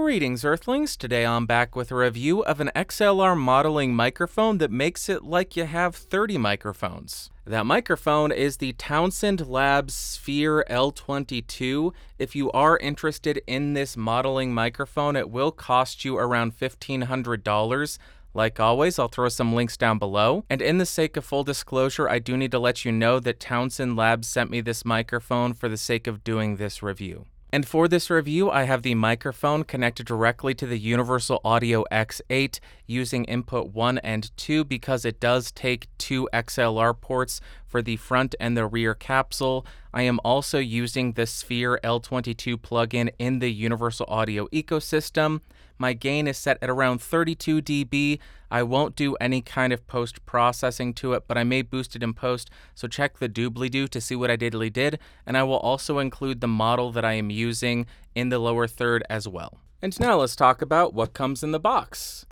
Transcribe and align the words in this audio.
Greetings, 0.00 0.44
Earthlings. 0.44 0.96
Today 0.96 1.26
I'm 1.26 1.44
back 1.44 1.74
with 1.74 1.90
a 1.90 1.96
review 1.96 2.44
of 2.44 2.60
an 2.60 2.70
XLR 2.76 3.36
modeling 3.36 3.96
microphone 3.96 4.58
that 4.58 4.70
makes 4.70 5.08
it 5.08 5.24
like 5.24 5.56
you 5.56 5.64
have 5.64 5.96
30 5.96 6.38
microphones. 6.38 7.30
That 7.44 7.66
microphone 7.66 8.30
is 8.30 8.58
the 8.58 8.74
Townsend 8.74 9.48
Labs 9.48 9.94
Sphere 9.94 10.64
L22. 10.70 11.92
If 12.16 12.36
you 12.36 12.48
are 12.52 12.78
interested 12.78 13.42
in 13.48 13.74
this 13.74 13.96
modeling 13.96 14.54
microphone, 14.54 15.16
it 15.16 15.30
will 15.30 15.50
cost 15.50 16.04
you 16.04 16.16
around 16.16 16.56
$1,500. 16.56 17.98
Like 18.32 18.60
always, 18.60 19.00
I'll 19.00 19.08
throw 19.08 19.28
some 19.28 19.52
links 19.52 19.76
down 19.76 19.98
below. 19.98 20.44
And 20.48 20.62
in 20.62 20.78
the 20.78 20.86
sake 20.86 21.16
of 21.16 21.24
full 21.24 21.42
disclosure, 21.42 22.08
I 22.08 22.20
do 22.20 22.36
need 22.36 22.52
to 22.52 22.60
let 22.60 22.84
you 22.84 22.92
know 22.92 23.18
that 23.18 23.40
Townsend 23.40 23.96
Labs 23.96 24.28
sent 24.28 24.48
me 24.48 24.60
this 24.60 24.84
microphone 24.84 25.54
for 25.54 25.68
the 25.68 25.76
sake 25.76 26.06
of 26.06 26.22
doing 26.22 26.54
this 26.54 26.84
review. 26.84 27.26
And 27.50 27.66
for 27.66 27.88
this 27.88 28.10
review, 28.10 28.50
I 28.50 28.64
have 28.64 28.82
the 28.82 28.94
microphone 28.94 29.64
connected 29.64 30.06
directly 30.06 30.52
to 30.54 30.66
the 30.66 30.78
Universal 30.78 31.40
Audio 31.42 31.84
X8 31.90 32.60
using 32.86 33.24
input 33.24 33.68
1 33.68 33.98
and 33.98 34.30
2 34.36 34.64
because 34.64 35.06
it 35.06 35.18
does 35.18 35.50
take 35.50 35.88
two 35.96 36.28
XLR 36.34 37.00
ports 37.00 37.40
for 37.68 37.82
the 37.82 37.96
front 37.96 38.34
and 38.40 38.56
the 38.56 38.66
rear 38.66 38.94
capsule. 38.94 39.64
I 39.92 40.02
am 40.02 40.18
also 40.24 40.58
using 40.58 41.12
the 41.12 41.26
Sphere 41.26 41.78
L22 41.84 42.56
plugin 42.56 43.10
in 43.18 43.38
the 43.38 43.50
Universal 43.50 44.06
Audio 44.08 44.48
ecosystem. 44.48 45.40
My 45.78 45.92
gain 45.92 46.26
is 46.26 46.36
set 46.36 46.58
at 46.60 46.70
around 46.70 47.00
32 47.00 47.62
dB. 47.62 48.18
I 48.50 48.62
won't 48.62 48.96
do 48.96 49.14
any 49.16 49.42
kind 49.42 49.72
of 49.72 49.86
post 49.86 50.24
processing 50.26 50.92
to 50.94 51.12
it, 51.12 51.24
but 51.28 51.38
I 51.38 51.44
may 51.44 51.62
boost 51.62 51.94
it 51.94 52.02
in 52.02 52.14
post, 52.14 52.50
so 52.74 52.88
check 52.88 53.18
the 53.18 53.28
doobly 53.28 53.70
doo 53.70 53.86
to 53.88 54.00
see 54.00 54.16
what 54.16 54.30
I 54.30 54.36
diddly 54.36 54.72
did, 54.72 54.98
and 55.26 55.36
I 55.36 55.44
will 55.44 55.58
also 55.58 55.98
include 55.98 56.40
the 56.40 56.48
model 56.48 56.90
that 56.92 57.04
I 57.04 57.12
am 57.12 57.30
using 57.30 57.86
in 58.14 58.30
the 58.30 58.38
lower 58.38 58.66
third 58.66 59.04
as 59.08 59.28
well. 59.28 59.60
And 59.80 59.98
now 60.00 60.18
let's 60.18 60.34
talk 60.34 60.60
about 60.60 60.94
what 60.94 61.12
comes 61.12 61.44
in 61.44 61.52
the 61.52 61.60
box. 61.60 62.26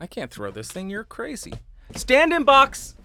I 0.00 0.06
can't 0.06 0.30
throw 0.30 0.50
this 0.50 0.70
thing, 0.70 0.90
you're 0.90 1.04
crazy. 1.04 1.54
Stand 1.94 2.32
in 2.32 2.44
box! 2.44 2.95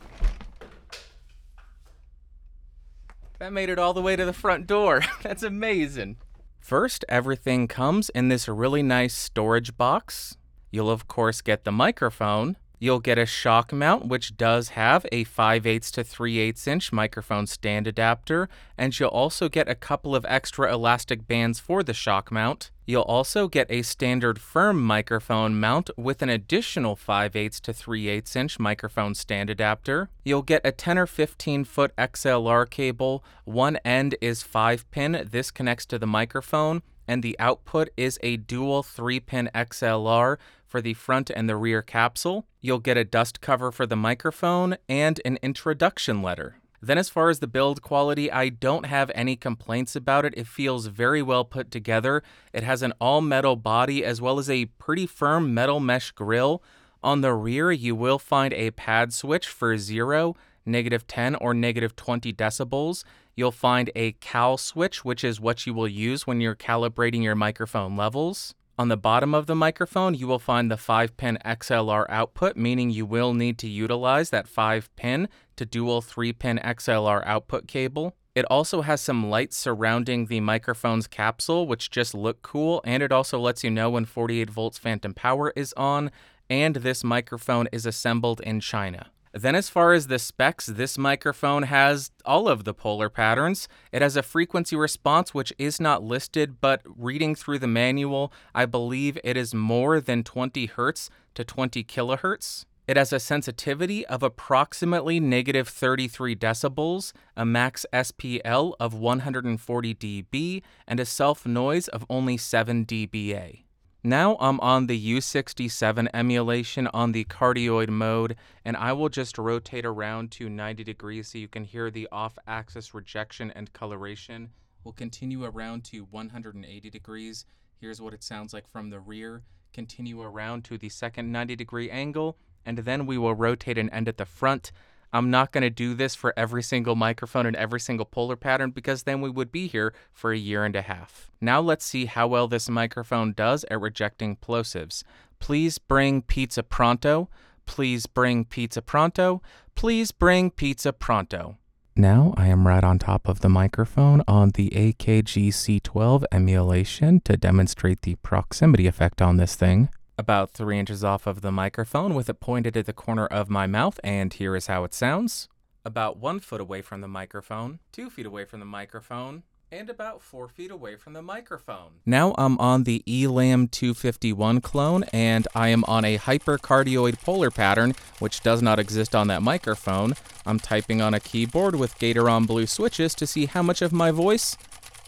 That 3.42 3.54
made 3.54 3.70
it 3.70 3.80
all 3.80 3.96
the 3.96 4.04
way 4.04 4.16
to 4.16 4.24
the 4.24 4.34
front 4.34 4.68
door. 4.68 5.02
That's 5.24 5.42
amazing. 5.42 6.18
First, 6.60 7.04
everything 7.10 7.68
comes 7.68 8.10
in 8.10 8.28
this 8.28 8.48
really 8.48 8.84
nice 8.84 9.16
storage 9.16 9.76
box. 9.76 10.38
You'll, 10.70 10.92
of 10.92 11.08
course, 11.08 11.42
get 11.42 11.64
the 11.64 11.72
microphone. 11.72 12.56
You'll 12.78 13.00
get 13.00 13.18
a 13.18 13.26
shock 13.26 13.74
mount, 13.74 14.06
which 14.06 14.38
does 14.38 14.70
have 14.70 15.08
a 15.12 15.24
5 15.24 15.66
8 15.66 15.82
to 15.82 16.04
3 16.04 16.38
8 16.38 16.68
inch 16.68 16.94
microphone 16.94 17.48
stand 17.48 17.88
adapter, 17.88 18.48
and 18.78 19.00
you'll 19.00 19.10
also 19.10 19.50
get 19.50 19.68
a 19.68 19.74
couple 19.74 20.16
of 20.16 20.24
extra 20.30 20.72
elastic 20.72 21.26
bands 21.26 21.60
for 21.60 21.82
the 21.82 21.96
shock 21.96 22.32
mount. 22.32 22.70
You'll 22.92 23.04
also 23.04 23.48
get 23.48 23.72
a 23.72 23.84
standard 23.84 24.38
firm 24.38 24.82
microphone 24.82 25.58
mount 25.58 25.90
with 25.96 26.22
an 26.22 26.28
additional 26.28 26.98
5 26.98 27.38
8 27.38 27.54
to 27.54 27.72
3 27.72 28.10
8 28.10 28.36
inch 28.36 28.60
microphone 28.60 29.16
stand 29.16 29.50
adapter. 29.50 30.10
You'll 30.26 30.42
get 30.42 30.60
a 30.66 30.74
10 30.74 30.98
or 30.98 31.08
15 31.08 31.64
foot 31.64 31.96
XLR 31.96 32.70
cable. 32.70 33.24
One 33.46 33.78
end 33.86 34.16
is 34.20 34.44
5 34.44 34.92
pin, 34.92 35.26
this 35.32 35.52
connects 35.52 35.86
to 35.86 36.00
the 36.00 36.06
microphone, 36.06 36.82
and 37.08 37.24
the 37.24 37.40
output 37.40 37.92
is 37.96 38.20
a 38.24 38.36
dual 38.36 38.84
3 38.84 39.22
pin 39.22 39.50
XLR 39.56 40.36
for 40.68 40.82
the 40.82 40.94
front 40.94 41.32
and 41.34 41.48
the 41.48 41.56
rear 41.56 41.82
capsule. 41.82 42.46
You'll 42.60 42.80
get 42.80 42.98
a 42.98 43.06
dust 43.06 43.40
cover 43.40 43.72
for 43.72 43.86
the 43.86 43.96
microphone 43.96 44.76
and 44.90 45.22
an 45.24 45.40
introduction 45.42 46.22
letter. 46.22 46.58
Then, 46.84 46.98
as 46.98 47.10
far 47.10 47.30
as 47.30 47.40
the 47.40 47.48
build 47.48 47.84
quality, 47.84 48.32
I 48.32 48.50
don't 48.50 48.88
have 48.88 49.12
any 49.14 49.36
complaints 49.36 49.96
about 49.96 50.26
it. 50.26 50.34
It 50.36 50.48
feels 50.48 50.88
very 50.88 51.22
well 51.22 51.46
put 51.46 51.70
together. 51.70 52.24
It 52.54 52.64
has 52.64 52.82
an 52.82 52.94
all 53.00 53.22
metal 53.22 53.56
body 53.56 54.04
as 54.04 54.20
well 54.20 54.40
as 54.40 54.50
a 54.50 54.66
pretty 54.66 55.06
firm 55.06 55.54
metal 55.54 55.80
mesh 55.80 56.12
grill. 56.12 56.64
On 57.04 57.22
the 57.22 57.34
rear, 57.34 57.72
you 57.72 57.96
will 57.96 58.18
find 58.18 58.54
a 58.54 58.72
pad 58.72 59.14
switch 59.14 59.48
for 59.48 59.78
0, 59.78 60.36
negative 60.66 61.06
10, 61.06 61.36
or 61.36 61.54
negative 61.54 61.96
20 61.96 62.34
decibels. 62.34 63.04
You'll 63.36 63.52
find 63.52 63.92
a 63.96 64.14
cal 64.14 64.58
switch, 64.58 65.06
which 65.06 65.24
is 65.24 65.40
what 65.40 65.68
you 65.68 65.74
will 65.76 65.88
use 65.88 66.26
when 66.26 66.42
you're 66.42 66.56
calibrating 66.56 67.22
your 67.22 67.36
microphone 67.36 67.96
levels. 67.96 68.56
On 68.80 68.88
the 68.88 68.98
bottom 68.98 69.36
of 69.36 69.46
the 69.46 69.56
microphone, 69.56 70.16
you 70.16 70.28
will 70.28 70.40
find 70.40 70.72
the 70.72 70.78
5 70.78 71.16
pin 71.16 71.38
XLR 71.46 72.08
output, 72.10 72.58
meaning 72.58 72.90
you 72.90 73.06
will 73.06 73.36
need 73.36 73.60
to 73.60 73.68
utilize 73.68 74.32
that 74.32 74.48
5 74.48 74.90
pin 74.96 75.30
to 75.62 75.66
dual 75.68 76.02
3 76.02 76.34
pin 76.34 76.60
XLR 76.64 77.22
output 77.24 77.68
cable. 77.68 78.16
It 78.34 78.46
also 78.46 78.82
has 78.82 79.00
some 79.00 79.30
lights 79.30 79.56
surrounding 79.56 80.26
the 80.26 80.40
microphone's 80.40 81.06
capsule, 81.06 81.68
which 81.68 81.92
just 81.92 82.16
look 82.16 82.42
cool, 82.42 82.82
and 82.84 83.04
it 83.04 83.12
also 83.12 83.38
lets 83.38 83.64
you 83.64 83.70
know 83.70 83.92
when 83.92 84.06
48 84.06 84.50
volts 84.50 84.80
phantom 84.80 85.14
power 85.14 85.54
is 85.56 85.72
on, 85.78 86.10
and 86.50 86.78
this 86.78 87.04
microphone 87.04 87.68
is 87.72 87.86
assembled 87.86 88.42
in 88.42 88.60
China. 88.60 89.12
Then, 89.34 89.54
as 89.54 89.70
far 89.70 89.94
as 89.94 90.08
the 90.08 90.18
specs, 90.18 90.66
this 90.66 90.98
microphone 90.98 91.64
has 91.64 92.10
all 92.26 92.48
of 92.48 92.64
the 92.64 92.74
polar 92.74 93.10
patterns. 93.10 93.68
It 93.92 94.02
has 94.02 94.18
a 94.18 94.24
frequency 94.24 94.76
response 94.76 95.32
which 95.32 95.54
is 95.60 95.80
not 95.80 96.02
listed, 96.02 96.60
but 96.60 96.82
reading 96.86 97.36
through 97.36 97.60
the 97.60 97.68
manual, 97.68 98.34
I 98.56 98.66
believe 98.66 99.20
it 99.24 99.38
is 99.38 99.54
more 99.54 100.02
than 100.02 100.24
20 100.24 100.66
hertz 100.66 101.12
to 101.36 101.44
20 101.44 101.84
kilohertz. 101.84 102.66
It 102.92 102.98
has 102.98 103.14
a 103.14 103.22
sensitivity 103.22 104.06
of 104.08 104.22
approximately 104.22 105.22
negative 105.22 105.70
33 105.70 106.36
decibels, 106.36 107.14
a 107.38 107.46
max 107.46 107.86
SPL 107.94 108.74
of 108.82 108.94
140 108.94 109.96
dB, 109.96 110.62
and 110.86 111.00
a 111.00 111.06
self 111.06 111.46
noise 111.46 111.88
of 111.88 112.06
only 112.10 112.36
7 112.36 112.86
dBA. 112.86 113.64
Now 114.04 114.36
I'm 114.42 114.60
on 114.60 114.88
the 114.88 115.16
U67 115.16 116.10
emulation 116.14 116.88
on 116.88 117.14
the 117.14 117.24
cardioid 117.24 117.88
mode, 117.88 118.36
and 118.66 118.76
I 118.76 118.92
will 118.92 119.08
just 119.08 119.38
rotate 119.38 119.86
around 119.86 120.32
to 120.32 120.50
90 120.50 120.84
degrees 120.84 121.30
so 121.30 121.38
you 121.38 121.48
can 121.48 121.64
hear 121.64 121.90
the 121.90 122.10
off-axis 122.12 122.94
rejection 122.94 123.52
and 123.52 123.72
coloration. 123.72 124.50
We'll 124.84 124.92
continue 124.92 125.46
around 125.46 125.86
to 125.86 126.00
180 126.12 126.90
degrees. 126.90 127.46
Here's 127.80 128.02
what 128.02 128.14
it 128.14 128.22
sounds 128.22 128.54
like 128.54 128.68
from 128.68 128.90
the 128.90 129.00
rear. 129.00 129.44
Continue 129.72 130.22
around 130.22 130.66
to 130.66 130.78
the 130.78 130.90
second 130.90 131.32
90 131.32 131.56
degree 131.56 131.90
angle, 131.90 132.38
and 132.66 132.80
then 132.80 133.06
we 133.06 133.18
will 133.18 133.36
rotate 133.36 133.78
and 133.78 133.90
end 133.92 134.08
at 134.08 134.18
the 134.18 134.26
front. 134.26 134.72
I'm 135.14 135.30
not 135.30 135.52
going 135.52 135.64
to 135.64 135.70
do 135.70 135.94
this 135.94 136.16
for 136.16 136.34
every 136.38 136.64
single 136.64 136.96
microphone 136.96 137.46
and 137.46 137.56
every 137.56 137.80
single 137.80 138.06
polar 138.06 138.38
pattern 138.38 138.72
because 138.72 139.04
then 139.04 139.20
we 139.20 139.30
would 139.30 139.52
be 139.52 139.68
here 139.68 139.94
for 140.14 140.32
a 140.32 140.38
year 140.38 140.64
and 140.64 140.76
a 140.76 140.82
half. 140.82 141.30
Now 141.42 141.60
let's 141.60 141.86
see 141.86 142.06
how 142.06 142.28
well 142.28 142.48
this 142.48 142.70
microphone 142.70 143.34
does 143.34 143.66
at 143.70 143.82
rejecting 143.82 144.38
plosives. 144.38 145.04
Please 145.40 145.80
bring 145.80 146.22
pizza 146.22 146.64
pronto. 146.64 147.30
Please 147.66 148.06
bring 148.06 148.46
pizza 148.46 148.82
pronto. 148.82 149.42
Please 149.76 150.12
bring 150.12 150.50
pizza 150.50 150.94
pronto. 150.94 151.58
Now 151.96 152.34
I 152.38 152.48
am 152.48 152.66
right 152.66 152.84
on 152.84 152.98
top 152.98 153.28
of 153.28 153.42
the 153.42 153.50
microphone 153.50 154.24
on 154.28 154.52
the 154.52 154.70
AKG 154.70 155.50
C12 155.50 156.24
emulation 156.32 157.20
to 157.26 157.36
demonstrate 157.36 158.04
the 158.04 158.16
proximity 158.16 158.88
effect 158.88 159.22
on 159.22 159.36
this 159.36 159.56
thing 159.56 159.90
about 160.22 160.52
three 160.52 160.78
inches 160.78 161.04
off 161.04 161.26
of 161.26 161.42
the 161.42 161.52
microphone 161.52 162.14
with 162.14 162.30
it 162.30 162.40
pointed 162.40 162.78
at 162.78 162.86
the 162.86 162.94
corner 162.94 163.26
of 163.26 163.50
my 163.50 163.66
mouth, 163.66 164.00
and 164.04 164.32
here 164.32 164.56
is 164.56 164.68
how 164.68 164.84
it 164.84 164.94
sounds. 164.94 165.50
About 165.84 166.18
one 166.18 166.40
foot 166.40 166.62
away 166.62 166.84
from 166.84 167.02
the 167.02 167.08
microphone, 167.08 167.80
two 167.92 168.12
feet 168.12 168.28
away 168.28 168.46
from 168.46 168.60
the 168.60 168.66
microphone, 168.68 169.42
and 169.72 169.90
about 169.90 170.22
four 170.22 170.48
feet 170.48 170.70
away 170.70 170.96
from 170.96 171.14
the 171.14 171.24
microphone. 171.24 171.94
Now 172.06 172.36
I'm 172.38 172.60
on 172.60 172.84
the 172.84 173.04
Elam 173.08 173.68
251 173.68 174.62
clone, 174.62 175.06
and 175.12 175.48
I 175.56 175.70
am 175.70 175.84
on 175.86 176.06
a 176.06 176.20
hypercardioid 176.20 177.20
polar 177.24 177.50
pattern, 177.50 177.96
which 178.20 178.42
does 178.42 178.62
not 178.62 178.78
exist 178.78 179.16
on 179.16 179.28
that 179.30 179.42
microphone. 179.42 180.14
I'm 180.46 180.60
typing 180.60 181.02
on 181.02 181.16
a 181.16 181.20
keyboard 181.20 181.76
with 181.76 181.98
Gateron 181.98 182.46
blue 182.46 182.68
switches 182.68 183.16
to 183.16 183.26
see 183.26 183.48
how 183.48 183.64
much 183.64 183.82
of 183.82 183.92
my 183.92 184.12
voice 184.12 184.56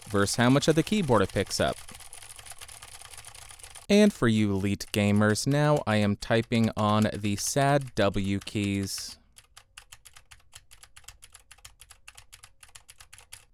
versus 0.08 0.34
how 0.34 0.50
much 0.50 0.66
of 0.66 0.74
the 0.74 0.82
keyboard 0.82 1.22
it 1.22 1.32
picks 1.32 1.60
up. 1.60 1.76
And 3.88 4.12
for 4.12 4.28
you 4.28 4.52
elite 4.52 4.86
gamers, 4.92 5.46
now 5.46 5.82
I 5.86 5.96
am 5.96 6.16
typing 6.16 6.70
on 6.76 7.08
the 7.12 7.36
sad 7.36 7.94
W 7.94 8.40
keys. 8.40 9.18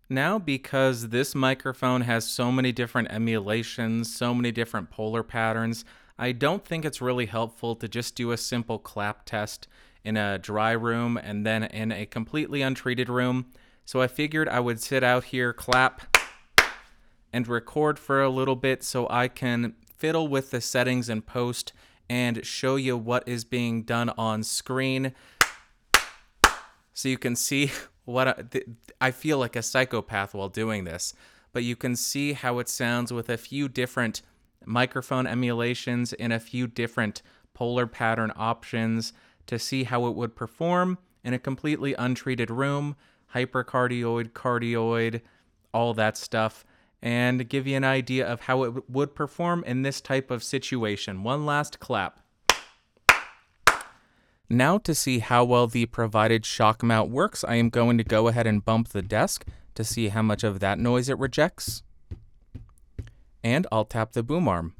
Now, 0.08 0.38
because 0.38 1.10
this 1.10 1.34
microphone 1.34 2.00
has 2.02 2.28
so 2.28 2.50
many 2.50 2.72
different 2.72 3.12
emulations, 3.12 4.14
so 4.14 4.34
many 4.34 4.50
different 4.50 4.90
polar 4.90 5.22
patterns, 5.22 5.84
I 6.18 6.32
don't 6.32 6.64
think 6.64 6.84
it's 6.84 7.00
really 7.00 7.26
helpful 7.26 7.76
to 7.76 7.88
just 7.88 8.14
do 8.14 8.32
a 8.32 8.36
simple 8.36 8.78
clap 8.78 9.24
test 9.24 9.68
in 10.04 10.16
a 10.16 10.38
dry 10.38 10.72
room 10.72 11.16
and 11.16 11.46
then 11.46 11.64
in 11.64 11.92
a 11.92 12.06
completely 12.06 12.60
untreated 12.62 13.08
room. 13.08 13.46
So 13.84 14.00
I 14.00 14.06
figured 14.06 14.48
I 14.48 14.60
would 14.60 14.80
sit 14.80 15.02
out 15.02 15.24
here, 15.24 15.52
clap, 15.52 16.16
and 17.32 17.46
record 17.46 17.98
for 17.98 18.20
a 18.22 18.30
little 18.30 18.56
bit 18.56 18.82
so 18.82 19.06
I 19.08 19.28
can 19.28 19.74
fiddle 20.00 20.26
with 20.26 20.50
the 20.50 20.60
settings 20.60 21.08
in 21.08 21.22
post 21.22 21.72
and 22.08 22.44
show 22.44 22.74
you 22.74 22.96
what 22.96 23.22
is 23.28 23.44
being 23.44 23.84
done 23.84 24.10
on 24.18 24.42
screen. 24.42 25.12
So 26.92 27.08
you 27.08 27.18
can 27.18 27.36
see 27.36 27.70
what 28.04 28.26
I, 28.26 28.62
I 29.00 29.10
feel 29.12 29.38
like 29.38 29.54
a 29.54 29.62
psychopath 29.62 30.34
while 30.34 30.48
doing 30.48 30.82
this 30.82 31.14
but 31.52 31.64
you 31.64 31.76
can 31.76 31.96
see 31.96 32.32
how 32.32 32.58
it 32.58 32.68
sounds 32.68 33.12
with 33.12 33.28
a 33.28 33.36
few 33.36 33.68
different 33.68 34.22
microphone 34.64 35.26
emulations 35.26 36.12
in 36.12 36.32
a 36.32 36.40
few 36.40 36.66
different 36.66 37.22
polar 37.54 37.86
pattern 37.86 38.32
options 38.36 39.12
to 39.46 39.58
see 39.58 39.84
how 39.84 40.06
it 40.06 40.14
would 40.14 40.36
perform 40.36 40.98
in 41.24 41.34
a 41.34 41.38
completely 41.38 41.94
untreated 41.94 42.50
room, 42.50 42.96
hypercardioid, 43.34 44.30
cardioid, 44.30 45.20
all 45.72 45.94
that 45.94 46.16
stuff, 46.16 46.64
and 47.02 47.48
give 47.48 47.66
you 47.66 47.76
an 47.76 47.84
idea 47.84 48.26
of 48.26 48.42
how 48.42 48.62
it 48.64 48.90
would 48.90 49.14
perform 49.14 49.64
in 49.64 49.82
this 49.82 50.00
type 50.00 50.30
of 50.30 50.44
situation. 50.44 51.22
One 51.22 51.46
last 51.46 51.78
clap. 51.80 52.20
Now 54.48 54.78
to 54.78 54.94
see 54.94 55.20
how 55.20 55.44
well 55.44 55.68
the 55.68 55.86
provided 55.86 56.44
shock 56.44 56.82
mount 56.82 57.10
works, 57.10 57.44
I 57.44 57.54
am 57.54 57.70
going 57.70 57.98
to 57.98 58.04
go 58.04 58.26
ahead 58.26 58.46
and 58.46 58.64
bump 58.64 58.88
the 58.88 59.02
desk 59.02 59.46
to 59.76 59.84
see 59.84 60.08
how 60.08 60.22
much 60.22 60.42
of 60.42 60.58
that 60.60 60.78
noise 60.78 61.08
it 61.08 61.18
rejects. 61.18 61.82
And 63.44 63.66
I'll 63.70 63.84
tap 63.84 64.12
the 64.12 64.22
boom 64.22 64.48
arm. 64.48 64.74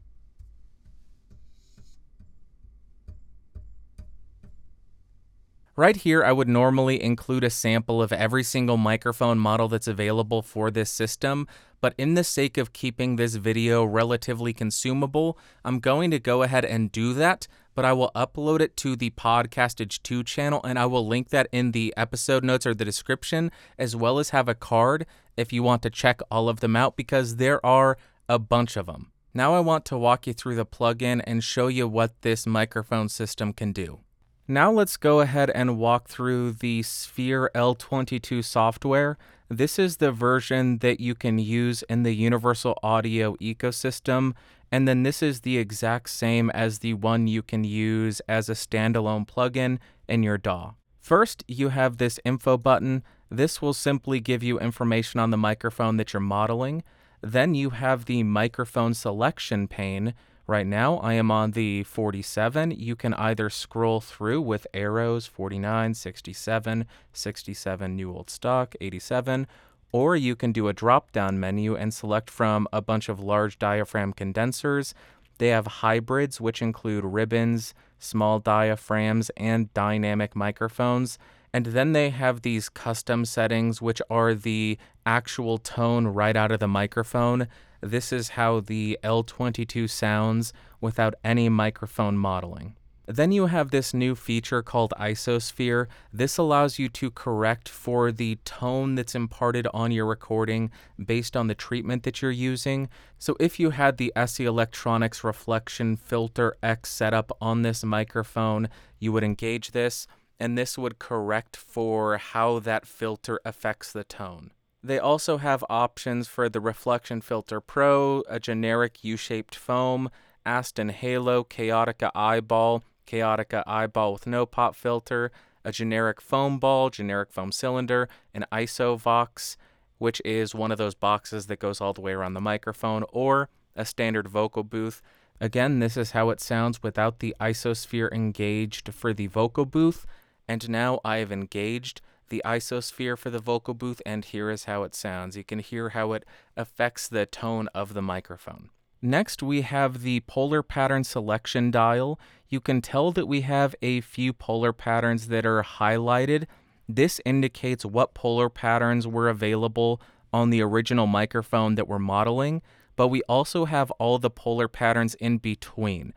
Right 5.77 5.97
here, 5.97 6.23
I 6.23 6.33
would 6.33 6.49
normally 6.49 7.03
include 7.03 7.43
a 7.43 7.49
sample 7.49 8.03
of 8.03 8.13
every 8.13 8.43
single 8.43 8.77
microphone 8.77 9.39
model 9.39 9.67
that's 9.67 9.89
available 9.89 10.43
for 10.43 10.71
this 10.71 10.91
system, 10.91 11.49
but 11.81 11.95
in 11.97 12.15
the 12.15 12.25
sake 12.25 12.59
of 12.59 12.73
keeping 12.73 13.17
this 13.17 13.37
video 13.37 13.85
relatively 13.85 14.53
consumable, 14.53 15.39
I'm 15.65 15.81
going 15.81 16.11
to 16.11 16.19
go 16.19 16.43
ahead 16.43 16.65
and 16.65 16.93
do 16.93 17.15
that, 17.15 17.47
but 17.75 17.85
I 17.85 17.93
will 17.93 18.11
upload 18.15 18.61
it 18.61 18.77
to 18.79 18.97
the 18.97 19.11
Podcastage 19.11 20.03
2 20.03 20.23
channel 20.25 20.61
and 20.65 20.79
I 20.79 20.87
will 20.87 21.07
link 21.07 21.31
that 21.31 21.49
in 21.53 21.73
the 21.73 21.95
episode 21.97 22.45
notes 22.45 22.67
or 22.67 22.75
the 22.75 22.85
description, 22.85 23.51
as 23.79 23.97
well 23.97 24.19
as 24.19 24.31
have 24.31 24.49
a 24.49 24.55
card 24.55 25.07
if 25.37 25.53
you 25.53 25.63
want 25.63 25.83
to 25.83 25.91
check 25.91 26.21
all 26.31 26.49
of 26.49 26.61
them 26.61 26.77
out 26.77 26.97
because 26.97 27.37
there 27.37 27.65
are 27.65 27.97
a 28.29 28.39
bunch 28.39 28.77
of 28.77 28.87
them. 28.87 29.13
Now 29.33 29.55
I 29.55 29.61
want 29.61 29.85
to 29.87 29.99
walk 29.99 30.27
you 30.27 30.33
through 30.33 30.57
the 30.57 30.67
plugin 30.67 31.23
and 31.25 31.43
show 31.43 31.69
you 31.69 31.87
what 31.87 32.21
this 32.23 32.47
microphone 32.47 33.09
system 33.09 33.53
can 33.53 33.73
do. 33.73 34.01
Now 34.49 34.73
let's 34.73 34.97
go 34.97 35.21
ahead 35.21 35.51
and 35.51 35.79
walk 35.79 36.09
through 36.09 36.53
the 36.55 36.83
Sphere 36.83 37.51
L22 37.55 38.45
software. 38.45 39.17
This 39.53 39.81
is 39.81 39.97
the 39.97 40.13
version 40.13 40.79
that 40.79 41.01
you 41.01 41.17
can 41.17 41.41
use 41.41 41.83
in 41.89 42.05
the 42.05 42.15
Universal 42.15 42.79
Audio 42.85 43.35
ecosystem, 43.39 44.35
and 44.71 44.87
then 44.87 45.03
this 45.03 45.25
is 45.25 45.41
the 45.41 45.59
exact 45.59 46.11
same 46.11 46.51
as 46.51 46.79
the 46.79 46.95
one 46.95 47.27
you 47.27 47.43
can 47.43 47.65
use 47.65 48.21
as 48.29 48.49
a 48.49 48.53
standalone 48.53 49.27
plugin 49.27 49.79
in 50.09 50.23
your 50.23 50.39
DAW. 50.39 50.75
First, 51.01 51.43
you 51.49 51.71
have 51.71 51.97
this 51.97 52.21
info 52.25 52.57
button. 52.59 53.03
This 53.29 53.61
will 53.61 53.75
simply 53.75 54.21
give 54.21 54.45
you 54.45 54.61
information 54.61 55.19
on 55.19 55.31
the 55.31 55.37
microphone 55.37 55.97
that 55.97 56.13
you're 56.13 56.21
modeling. 56.21 56.85
Then 57.21 57.57
you 57.57 57.71
have 57.71 58.05
the 58.05 58.23
microphone 58.23 58.95
selection 58.95 59.67
pane, 59.67 60.15
Right 60.47 60.67
now, 60.67 60.97
I 60.97 61.15
am 61.15 61.31
on 61.31 61.53
the 61.53 61.85
47. 61.85 62.73
You 62.73 62.97
can 62.97 63.15
either 63.15 63.49
scroll 63.51 64.01
through 64.01 64.41
with 64.43 64.67
arrows 64.75 65.27
49, 65.27 65.95
67, 65.95 66.87
67, 67.13 67.97
new 67.97 68.13
old 68.13 68.31
stock, 68.31 68.75
87, 68.81 69.47
or 69.93 70.17
you 70.17 70.35
can 70.35 70.53
do 70.53 70.69
a 70.69 70.73
drop 70.73 71.13
down 71.13 71.39
menu 71.39 71.77
and 71.77 71.95
select 71.95 72.31
from 72.31 72.67
a 72.73 72.83
bunch 72.83 73.09
of 73.09 73.21
large 73.21 73.59
diaphragm 73.59 74.13
condensers. 74.13 74.95
They 75.39 75.49
have 75.49 75.67
hybrids, 75.67 76.41
which 76.41 76.61
include 76.61 77.05
ribbons, 77.05 77.73
small 77.99 78.39
diaphragms, 78.39 79.31
and 79.37 79.73
dynamic 79.73 80.35
microphones. 80.35 81.19
And 81.53 81.67
then 81.67 81.93
they 81.93 82.11
have 82.11 82.43
these 82.43 82.69
custom 82.69 83.25
settings, 83.25 83.81
which 83.83 84.03
are 84.11 84.35
the 84.35 84.79
actual 85.07 85.59
tone 85.59 86.07
right 86.07 86.37
out 86.37 86.53
of 86.53 86.61
the 86.61 86.69
microphone. 86.69 87.49
This 87.81 88.13
is 88.13 88.31
how 88.31 88.61
the 88.61 88.99
L22 89.03 89.89
sounds 89.89 90.53
without 90.81 91.15
any 91.25 91.49
microphone 91.49 92.17
modeling. 92.17 92.77
Then 93.07 93.33
you 93.33 93.47
have 93.47 93.73
this 93.73 93.93
new 93.93 94.15
feature 94.15 94.63
called 94.63 94.95
Isosphere. 94.97 95.89
This 96.13 96.39
allows 96.39 96.79
you 96.79 96.89
to 96.91 97.11
correct 97.11 97.69
for 97.69 98.13
the 98.13 98.37
tone 98.45 98.95
that's 98.95 99.17
imparted 99.17 99.67
on 99.75 99.91
your 99.91 100.07
recording 100.07 100.71
based 101.05 101.37
on 101.37 101.49
the 101.49 101.57
treatment 101.57 102.05
that 102.05 102.23
you're 102.23 102.31
using. 102.31 102.89
So 103.19 103.35
if 103.41 103.59
you 103.59 103.71
had 103.71 103.97
the 103.97 104.13
SE 104.15 104.45
Electronics 104.45 105.25
Reflection 105.25 105.97
Filter 105.97 106.57
X 106.63 106.89
setup 106.89 107.37
on 107.41 107.63
this 107.63 107.83
microphone, 107.83 108.69
you 109.01 109.11
would 109.11 109.25
engage 109.25 109.73
this, 109.73 110.07
and 110.39 110.57
this 110.57 110.79
would 110.79 111.01
correct 111.01 111.57
for 111.57 112.17
how 112.19 112.61
that 112.61 112.87
filter 112.87 113.41
affects 113.45 113.91
the 113.91 114.05
tone. 114.05 114.53
They 114.83 114.99
also 114.99 115.37
have 115.39 115.65
options 115.69 116.27
for 116.27 116.49
the 116.49 116.61
Reflection 116.61 117.21
Filter 117.21 117.61
Pro, 117.61 118.23
a 118.29 118.41
generic 118.41 119.05
U 119.05 119.17
shaped 119.17 119.55
foam, 119.55 120.11
Aston 120.47 120.89
Halo, 120.89 121.45
Kaotica 121.45 122.11
Eyeball, 122.15 122.83
Kaotica 123.07 123.63
Eyeball 123.67 124.15
with 124.15 124.27
no 124.27 124.47
pop 124.47 124.75
filter, 124.75 125.31
a 125.65 125.73
generic 125.73 126.21
foam 126.23 126.59
ball, 126.59 126.89
generic 126.89 127.31
foam 127.31 127.53
cylinder, 127.53 128.09
an 128.33 128.47
IsoVox, 128.51 129.57
which 129.99 130.23
is 130.25 130.55
one 130.55 130.73
of 130.73 130.79
those 130.79 130.95
boxes 130.95 131.47
that 131.49 131.59
goes 131.59 131.81
all 131.81 131.93
the 131.93 132.01
way 132.01 132.13
around 132.13 132.33
the 132.33 132.41
microphone, 132.41 133.05
or 133.13 133.51
a 133.77 133.85
standard 133.85 134.29
vocal 134.29 134.65
booth. 134.65 135.03
Again, 135.41 135.81
this 135.81 135.99
is 135.99 136.13
how 136.13 136.31
it 136.31 136.41
sounds 136.41 136.83
without 136.83 137.19
the 137.19 137.37
isosphere 137.39 138.11
engaged 138.13 138.95
for 138.95 139.13
the 139.13 139.27
vocal 139.27 139.67
booth, 139.67 140.07
and 140.49 140.67
now 140.71 141.01
I 141.05 141.19
have 141.19 141.31
engaged 141.31 142.01
the 142.31 142.43
isosphere 142.45 143.19
for 143.19 143.31
the 143.31 143.39
vocal 143.39 143.75
booth, 143.75 144.01
and 144.07 144.25
here 144.25 144.51
is 144.51 144.65
how 144.65 144.83
it 144.83 144.95
sounds. 144.95 145.37
You 145.37 145.45
can 145.45 145.59
hear 145.59 145.91
how 145.91 146.13
it 146.15 146.25
affects 146.57 147.07
the 147.07 147.27
tone 147.27 147.69
of 147.75 147.95
the 147.95 148.03
microphone. 148.03 148.71
Next, 149.03 149.43
we 149.43 149.63
have 149.63 150.03
the 150.03 150.21
polar 150.21 150.63
pattern 150.63 151.05
selection 151.05 151.71
dial. 151.71 152.19
You 152.49 152.61
can 152.61 152.83
tell 152.83 153.13
that 153.13 153.27
we 153.27 153.43
have 153.43 153.75
a 153.81 154.01
few 154.01 154.33
polar 154.33 154.73
patterns 154.73 155.29
that 155.29 155.47
are 155.47 155.63
highlighted. 155.63 156.47
This 156.89 157.21
indicates 157.25 157.85
what 157.85 158.15
polar 158.15 158.49
patterns 158.49 159.07
were 159.07 159.29
available 159.29 160.01
on 160.33 160.51
the 160.51 160.63
original 160.63 161.07
microphone 161.07 161.77
that 161.77 161.89
we're 161.89 161.99
modeling, 161.99 162.63
but 162.95 163.09
we 163.09 163.23
also 163.23 163.65
have 163.65 163.91
all 163.93 164.19
the 164.19 164.31
polar 164.31 164.69
patterns 164.69 165.15
in 165.15 165.39
between. 165.39 166.13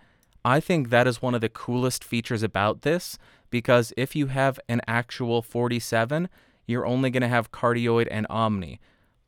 I 0.45 0.59
think 0.59 0.89
that 0.89 1.07
is 1.07 1.21
one 1.21 1.35
of 1.35 1.41
the 1.41 1.49
coolest 1.49 2.03
features 2.03 2.43
about 2.43 2.81
this 2.81 3.17
because 3.53 3.93
if 3.95 4.15
you 4.15 4.27
have 4.27 4.59
an 4.67 4.81
actual 4.87 5.43
47, 5.43 6.27
you're 6.65 6.87
only 6.87 7.11
going 7.11 7.21
to 7.21 7.27
have 7.27 7.51
cardioid 7.51 8.07
and 8.09 8.25
omni. 8.27 8.79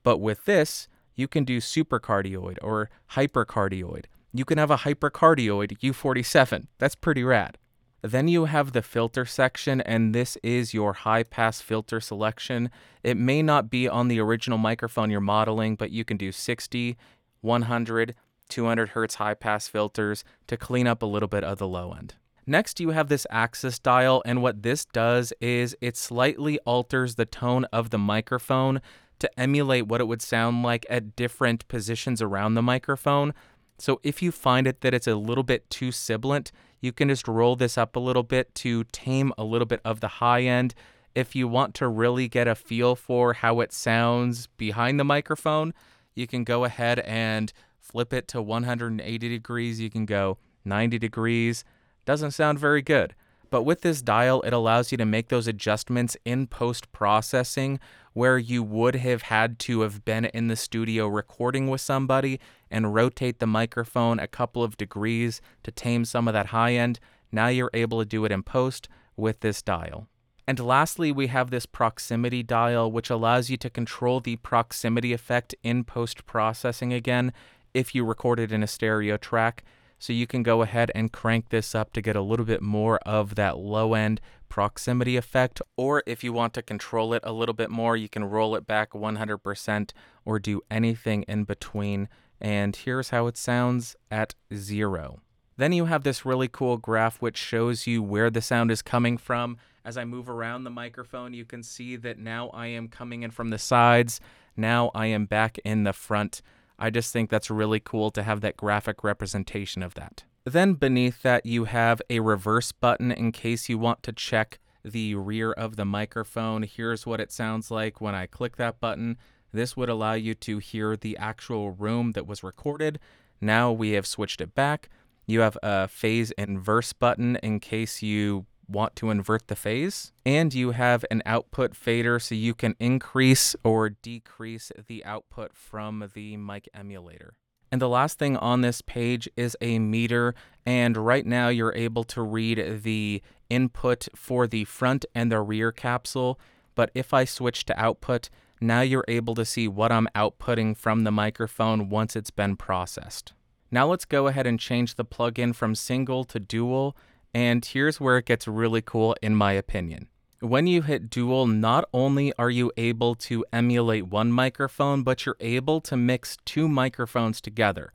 But 0.01 0.17
with 0.17 0.45
this, 0.45 0.87
you 1.13 1.27
can 1.27 1.43
do 1.43 1.59
supercardioid 1.59 2.57
or 2.63 2.89
hypercardioid. 3.11 4.05
You 4.33 4.43
can 4.43 4.57
have 4.57 4.71
a 4.71 4.77
hypercardioid 4.77 5.77
U47. 5.77 6.65
That's 6.79 6.95
pretty 6.95 7.23
rad. 7.23 7.59
Then 8.01 8.27
you 8.27 8.45
have 8.45 8.71
the 8.71 8.81
filter 8.81 9.25
section, 9.25 9.81
and 9.81 10.15
this 10.15 10.39
is 10.41 10.73
your 10.73 10.93
high 10.93 11.21
pass 11.21 11.61
filter 11.61 11.99
selection. 11.99 12.71
It 13.03 13.17
may 13.17 13.43
not 13.43 13.69
be 13.69 13.87
on 13.87 14.07
the 14.07 14.19
original 14.19 14.57
microphone 14.57 15.11
you're 15.11 15.21
modeling, 15.21 15.75
but 15.75 15.91
you 15.91 16.03
can 16.03 16.17
do 16.17 16.31
60, 16.31 16.97
100, 17.41 18.15
200 18.49 18.89
hertz 18.89 19.15
high 19.15 19.35
pass 19.35 19.67
filters 19.67 20.23
to 20.47 20.57
clean 20.57 20.87
up 20.87 21.03
a 21.03 21.05
little 21.05 21.29
bit 21.29 21.43
of 21.43 21.59
the 21.59 21.67
low 21.67 21.93
end. 21.93 22.15
Next, 22.47 22.79
you 22.79 22.91
have 22.91 23.07
this 23.07 23.25
axis 23.31 23.79
dial, 23.79 24.21
and 24.25 24.41
what 24.41 24.61
this 24.61 24.85
does 24.85 25.33
is 25.41 25.75
it 25.81 25.97
slightly 25.97 26.59
alters 26.59 27.15
the 27.15 27.25
tone 27.25 27.65
of 27.65 27.89
the 27.89 27.97
microphone 27.97 28.81
to 29.19 29.39
emulate 29.39 29.87
what 29.87 30.01
it 30.01 30.07
would 30.07 30.21
sound 30.21 30.61
like 30.61 30.85
at 30.89 31.15
different 31.15 31.67
positions 31.67 32.21
around 32.21 32.53
the 32.53 32.61
microphone. 32.61 33.33
So 33.77 33.99
if 34.03 34.21
you 34.21 34.31
find 34.31 34.67
it 34.67 34.81
that 34.81 34.93
it's 34.93 35.07
a 35.07 35.15
little 35.15 35.43
bit 35.43 35.69
too 35.69 35.91
sibilant, 35.91 36.51
you 36.81 36.91
can 36.91 37.09
just 37.09 37.27
roll 37.27 37.55
this 37.55 37.77
up 37.77 37.95
a 37.95 37.99
little 37.99 38.23
bit 38.23 38.53
to 38.55 38.83
tame 38.85 39.33
a 39.37 39.43
little 39.43 39.65
bit 39.65 39.81
of 39.83 39.99
the 39.99 40.07
high 40.07 40.43
end. 40.43 40.75
If 41.15 41.35
you 41.35 41.47
want 41.47 41.73
to 41.75 41.87
really 41.87 42.27
get 42.27 42.47
a 42.47 42.55
feel 42.55 42.95
for 42.95 43.33
how 43.33 43.59
it 43.61 43.73
sounds 43.73 44.47
behind 44.57 44.99
the 44.99 45.03
microphone, 45.03 45.73
you 46.13 46.27
can 46.27 46.43
go 46.43 46.63
ahead 46.63 46.99
and 46.99 47.51
flip 47.79 48.13
it 48.13 48.27
to 48.29 48.41
180 48.41 49.29
degrees. 49.29 49.79
You 49.79 49.89
can 49.89 50.05
go 50.05 50.37
90 50.63 50.99
degrees. 50.99 51.63
Doesn't 52.05 52.31
sound 52.31 52.59
very 52.59 52.81
good. 52.81 53.15
But 53.49 53.63
with 53.63 53.81
this 53.81 54.01
dial, 54.01 54.41
it 54.41 54.53
allows 54.53 54.91
you 54.91 54.97
to 54.97 55.05
make 55.05 55.29
those 55.29 55.47
adjustments 55.47 56.17
in 56.25 56.47
post 56.47 56.91
processing 56.91 57.79
where 58.13 58.37
you 58.37 58.63
would 58.63 58.95
have 58.95 59.23
had 59.23 59.59
to 59.59 59.81
have 59.81 60.05
been 60.05 60.25
in 60.25 60.47
the 60.47 60.55
studio 60.55 61.07
recording 61.07 61.69
with 61.69 61.81
somebody 61.81 62.39
and 62.71 62.93
rotate 62.93 63.39
the 63.39 63.47
microphone 63.47 64.19
a 64.19 64.27
couple 64.27 64.63
of 64.63 64.77
degrees 64.77 65.41
to 65.63 65.71
tame 65.71 66.05
some 66.05 66.27
of 66.27 66.33
that 66.33 66.47
high 66.47 66.73
end. 66.73 66.99
Now 67.31 67.47
you're 67.47 67.71
able 67.73 67.99
to 67.99 68.05
do 68.05 68.25
it 68.25 68.31
in 68.31 68.43
post 68.43 68.87
with 69.17 69.41
this 69.41 69.61
dial. 69.61 70.07
And 70.47 70.59
lastly, 70.59 71.11
we 71.11 71.27
have 71.27 71.49
this 71.49 71.65
proximity 71.65 72.43
dial, 72.43 72.91
which 72.91 73.09
allows 73.09 73.49
you 73.49 73.57
to 73.57 73.69
control 73.69 74.19
the 74.19 74.35
proximity 74.37 75.11
effect 75.11 75.55
in 75.63 75.83
post 75.83 76.25
processing 76.25 76.93
again 76.93 77.33
if 77.73 77.95
you 77.95 78.05
record 78.05 78.39
it 78.39 78.51
in 78.51 78.63
a 78.63 78.67
stereo 78.67 79.17
track. 79.17 79.63
So 80.05 80.13
you 80.13 80.27
can 80.27 80.43
go 80.43 80.61
ahead 80.61 80.91
and 80.93 81.11
crank 81.11 81.49
this 81.49 81.73
up 81.73 81.91
to 81.93 81.99
get 81.99 82.15
a 82.15 82.21
little 82.21 82.45
bit 82.45 82.61
more 82.61 82.99
of 83.07 83.33
that 83.33 83.57
low 83.57 83.95
end 83.95 84.21
proximity 84.49 85.17
effect. 85.17 85.63
Or 85.77 86.03
if 86.05 86.23
you 86.23 86.31
want 86.31 86.53
to 86.53 86.61
control 86.61 87.11
it 87.15 87.23
a 87.25 87.33
little 87.33 87.55
bit 87.55 87.71
more, 87.71 87.97
you 87.97 88.07
can 88.07 88.23
roll 88.23 88.55
it 88.55 88.67
back 88.67 88.91
100% 88.91 89.91
or 90.23 90.37
do 90.37 90.61
anything 90.69 91.23
in 91.23 91.43
between 91.43 92.07
and 92.39 92.75
here's 92.75 93.09
how 93.09 93.25
it 93.25 93.35
sounds 93.35 93.95
at 94.11 94.35
zero. 94.53 95.21
Then 95.57 95.73
you 95.73 95.85
have 95.85 96.03
this 96.03 96.23
really 96.23 96.49
cool 96.49 96.77
graph 96.77 97.19
which 97.19 97.37
shows 97.37 97.87
you 97.87 98.03
where 98.03 98.29
the 98.29 98.41
sound 98.41 98.69
is 98.69 98.83
coming 98.83 99.17
from. 99.17 99.57
As 99.83 99.97
I 99.97 100.05
move 100.05 100.29
around 100.29 100.65
the 100.65 100.69
microphone, 100.69 101.33
you 101.33 101.45
can 101.45 101.63
see 101.63 101.95
that 101.95 102.19
now 102.19 102.49
I 102.49 102.67
am 102.67 102.89
coming 102.89 103.23
in 103.23 103.31
from 103.31 103.49
the 103.49 103.57
sides. 103.57 104.21
Now 104.55 104.91
I 104.93 105.07
am 105.07 105.25
back 105.25 105.57
in 105.65 105.83
the 105.83 105.93
front. 105.93 106.43
I 106.77 106.89
just 106.89 107.13
think 107.13 107.29
that's 107.29 107.49
really 107.49 107.79
cool 107.79 108.11
to 108.11 108.23
have 108.23 108.41
that 108.41 108.57
graphic 108.57 109.03
representation 109.03 109.81
of 109.81 109.93
that. 109.95 110.23
Then 110.43 110.73
beneath 110.73 111.23
that, 111.23 111.45
you 111.45 111.65
have 111.65 112.01
a 112.09 112.19
reverse 112.19 112.71
button 112.71 113.11
in 113.11 113.31
case 113.31 113.67
you 113.67 113.77
want 113.77 114.03
to 114.03 114.11
check 114.11 114.59
the 114.83 115.15
rear 115.15 115.51
of 115.51 115.75
the 115.75 115.85
microphone. 115.85 116.63
Here's 116.63 117.05
what 117.05 117.19
it 117.19 117.31
sounds 117.31 117.71
like 117.71 117.99
when 117.99 118.13
I 118.13 118.27
click 118.27 118.57
that 118.57 118.79
button. 118.79 119.17
This 119.51 119.75
would 119.75 119.89
allow 119.89 120.13
you 120.13 120.35
to 120.35 120.59
hear 120.59 120.95
the 120.95 121.17
actual 121.17 121.71
room 121.71 122.11
that 122.11 122.27
was 122.27 122.43
recorded. 122.43 122.99
Now 123.41 123.71
we 123.71 123.91
have 123.91 124.05
switched 124.05 124.41
it 124.41 124.53
back. 124.53 124.89
You 125.25 125.39
have 125.39 125.57
a 125.63 125.87
phase 125.87 126.31
inverse 126.31 126.93
button 126.93 127.37
in 127.37 127.59
case 127.59 128.03
you 128.03 128.45
want 128.67 128.95
to 128.97 129.09
invert 129.09 129.47
the 129.47 129.55
phase. 129.55 130.11
And 130.25 130.53
you 130.53 130.71
have 130.71 131.05
an 131.11 131.21
output 131.25 131.75
fader 131.75 132.19
so 132.19 132.35
you 132.35 132.53
can 132.53 132.75
increase 132.79 133.55
or 133.63 133.89
decrease 133.89 134.71
the 134.87 135.03
output 135.05 135.53
from 135.53 136.11
the 136.13 136.37
mic 136.37 136.69
emulator. 136.73 137.33
And 137.71 137.81
the 137.81 137.89
last 137.89 138.17
thing 138.19 138.37
on 138.37 138.61
this 138.61 138.81
page 138.81 139.27
is 139.35 139.57
a 139.61 139.79
meter. 139.79 140.35
And 140.65 140.97
right 140.97 141.25
now 141.25 141.49
you're 141.49 141.75
able 141.75 142.03
to 142.05 142.21
read 142.21 142.83
the 142.83 143.21
input 143.49 144.07
for 144.15 144.47
the 144.47 144.65
front 144.65 145.05
and 145.13 145.31
the 145.31 145.41
rear 145.41 145.71
capsule. 145.71 146.39
But 146.75 146.91
if 146.93 147.13
I 147.13 147.25
switch 147.25 147.65
to 147.65 147.79
output, 147.79 148.29
now 148.61 148.81
you're 148.81 149.05
able 149.07 149.35
to 149.35 149.45
see 149.45 149.67
what 149.67 149.91
I'm 149.91 150.07
outputting 150.15 150.77
from 150.77 151.03
the 151.03 151.11
microphone 151.11 151.89
once 151.89 152.15
it's 152.15 152.31
been 152.31 152.55
processed. 152.55 153.33
Now 153.71 153.87
let's 153.87 154.05
go 154.05 154.27
ahead 154.27 154.47
and 154.47 154.59
change 154.59 154.95
the 154.95 155.05
plugin 155.05 155.53
from 155.53 155.75
single 155.75 156.23
to 156.25 156.39
dual. 156.39 156.95
And 157.35 157.65
here's 157.65 157.99
where 157.99 158.17
it 158.17 158.27
gets 158.27 158.47
really 158.47 158.81
cool, 158.81 159.13
in 159.21 159.35
my 159.35 159.51
opinion. 159.51 160.07
When 160.39 160.67
you 160.67 160.83
hit 160.83 161.09
dual, 161.09 161.47
not 161.47 161.83
only 161.93 162.31
are 162.39 162.49
you 162.49 162.71
able 162.77 163.13
to 163.15 163.43
emulate 163.51 164.07
one 164.07 164.31
microphone, 164.31 165.03
but 165.03 165.25
you're 165.25 165.35
able 165.41 165.81
to 165.81 165.97
mix 165.97 166.37
two 166.45 166.69
microphones 166.69 167.41
together. 167.41 167.91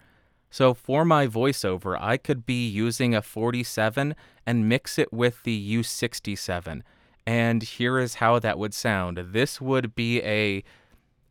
So 0.50 0.74
for 0.74 1.06
my 1.06 1.26
voiceover, 1.26 1.96
I 1.98 2.18
could 2.18 2.44
be 2.44 2.68
using 2.68 3.14
a 3.14 3.22
47 3.22 4.14
and 4.44 4.68
mix 4.68 4.98
it 4.98 5.10
with 5.10 5.42
the 5.44 5.76
U67. 5.76 6.82
And 7.26 7.62
here 7.62 7.98
is 7.98 8.16
how 8.16 8.40
that 8.40 8.58
would 8.58 8.74
sound. 8.74 9.18
This 9.32 9.58
would 9.58 9.94
be 9.94 10.20
a 10.22 10.62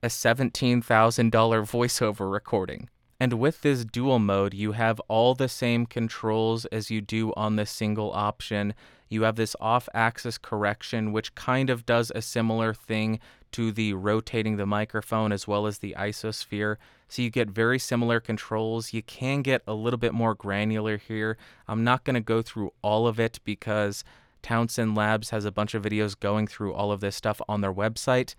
a 0.01 0.07
$17,000 0.07 0.81
voiceover 1.29 2.31
recording. 2.31 2.89
And 3.19 3.33
with 3.33 3.61
this 3.61 3.83
dual 3.83 4.19
mode, 4.19 4.53
you 4.53 4.71
have 4.71 5.01
all 5.09 5.35
the 5.35 5.49
same 5.49 5.85
controls 5.85 6.65
as 6.65 6.89
you 6.89 7.01
do 7.01 7.33
on 7.35 7.57
the 7.57 7.65
single 7.65 8.13
option. 8.13 8.73
You 9.09 9.23
have 9.23 9.35
this 9.35 9.57
off 9.59 9.89
axis 9.93 10.37
correction, 10.37 11.11
which 11.11 11.35
kind 11.35 11.69
of 11.69 11.85
does 11.85 12.11
a 12.15 12.21
similar 12.21 12.73
thing 12.73 13.19
to 13.51 13.71
the 13.73 13.93
rotating 13.93 14.55
the 14.55 14.65
microphone 14.65 15.31
as 15.33 15.47
well 15.47 15.67
as 15.67 15.79
the 15.79 15.95
isosphere. 15.97 16.77
So 17.09 17.21
you 17.21 17.29
get 17.29 17.49
very 17.49 17.77
similar 17.79 18.21
controls. 18.21 18.93
You 18.93 19.01
can 19.01 19.41
get 19.41 19.63
a 19.67 19.73
little 19.73 19.97
bit 19.97 20.13
more 20.13 20.35
granular 20.35 20.97
here. 20.97 21.37
I'm 21.67 21.83
not 21.83 22.05
going 22.05 22.13
to 22.13 22.21
go 22.21 22.41
through 22.41 22.71
all 22.81 23.05
of 23.07 23.19
it 23.19 23.39
because 23.43 24.03
Townsend 24.41 24.95
Labs 24.95 25.31
has 25.31 25.43
a 25.43 25.51
bunch 25.51 25.73
of 25.73 25.83
videos 25.83 26.17
going 26.17 26.47
through 26.47 26.73
all 26.73 26.91
of 26.91 27.01
this 27.01 27.15
stuff 27.15 27.41
on 27.49 27.59
their 27.59 27.73
website, 27.73 28.35